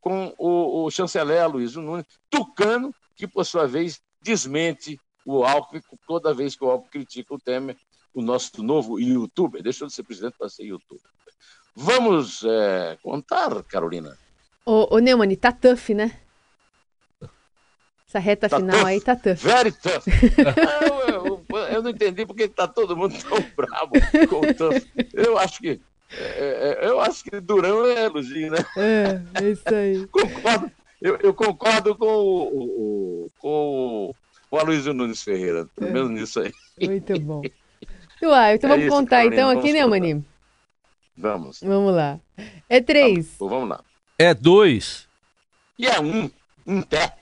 com 0.00 0.34
o, 0.38 0.86
o 0.86 0.90
chanceler 0.90 1.46
Luiz 1.46 1.76
Nunes, 1.76 2.06
Tucano, 2.30 2.94
que 3.14 3.28
por 3.28 3.44
sua 3.44 3.68
vez 3.68 4.00
desmente 4.22 4.98
o 5.26 5.44
Alckmin 5.44 5.82
toda 6.06 6.32
vez 6.32 6.56
que 6.56 6.64
o 6.64 6.70
Alckmin 6.70 6.90
critica 6.90 7.34
o 7.34 7.38
Temer, 7.38 7.76
o 8.14 8.22
nosso 8.22 8.62
novo 8.62 8.98
youtuber. 8.98 9.62
Deixou 9.62 9.86
de 9.86 9.92
ser 9.92 10.02
presidente 10.02 10.36
para 10.38 10.48
ser 10.48 10.64
youtuber. 10.64 11.10
Vamos 11.74 12.42
é, 12.42 12.98
contar, 13.02 13.62
Carolina? 13.64 14.16
Ô, 14.64 14.96
ô 14.96 14.98
Neumann, 14.98 15.34
tá 15.36 15.52
tough, 15.52 15.90
né? 15.90 16.18
Essa 18.08 18.18
reta 18.18 18.48
Tá 18.48 18.58
final 18.58 18.78
tough. 18.78 18.86
aí 18.86 19.00
tá 19.00 19.14
tough. 19.14 19.36
Very 19.36 19.72
tough. 19.72 20.04
eu, 21.74 21.82
não 21.82 21.90
entendi 21.90 22.24
porque 22.26 22.44
está 22.44 22.66
todo 22.68 22.96
mundo 22.96 23.14
tão 23.22 23.38
bravo. 23.56 23.92
Eu 25.12 25.38
acho 25.38 25.60
que 25.60 25.80
é, 26.10 26.78
é, 26.82 26.86
eu 26.88 27.00
acho 27.00 27.24
que 27.24 27.40
Durão 27.40 27.86
é 27.86 28.04
elogio, 28.04 28.50
né? 28.50 28.58
É, 28.76 29.42
é 29.44 29.50
isso 29.50 29.74
aí. 29.74 30.06
Concordo. 30.12 30.70
Eu, 31.00 31.16
eu 31.20 31.34
concordo 31.34 31.96
com 31.96 32.06
o, 32.06 32.42
o- 32.44 33.24
o- 33.26 33.30
com 33.38 34.14
o, 34.52 34.56
Aloysio 34.56 34.94
Nunes 34.94 35.20
Ferreira, 35.22 35.66
pelo 35.74 35.90
menos 35.92 36.10
nisso 36.10 36.38
aí. 36.40 36.52
Muito 36.80 37.18
bom. 37.18 37.42
Uai, 38.22 38.54
então 38.54 38.70
É 38.70 38.72
vamos 38.74 38.86
isso, 38.86 38.94
contar 38.96 39.16
Carolina, 39.16 39.34
então 39.34 39.48
vamos 39.48 39.64
aqui, 39.64 39.72
né, 39.72 39.82
contar. 39.82 39.90
Mani? 39.90 40.24
Vamos. 41.16 41.60
Vamos 41.60 41.94
lá. 41.94 42.20
É 42.68 42.80
três. 42.80 43.34
Vamos 43.38 43.68
lá. 43.68 43.80
É 44.18 44.32
dois. 44.32 45.08
E 45.78 45.86
é 45.88 45.98
um, 46.00 46.30
um 46.64 46.80
pé. 46.82 47.16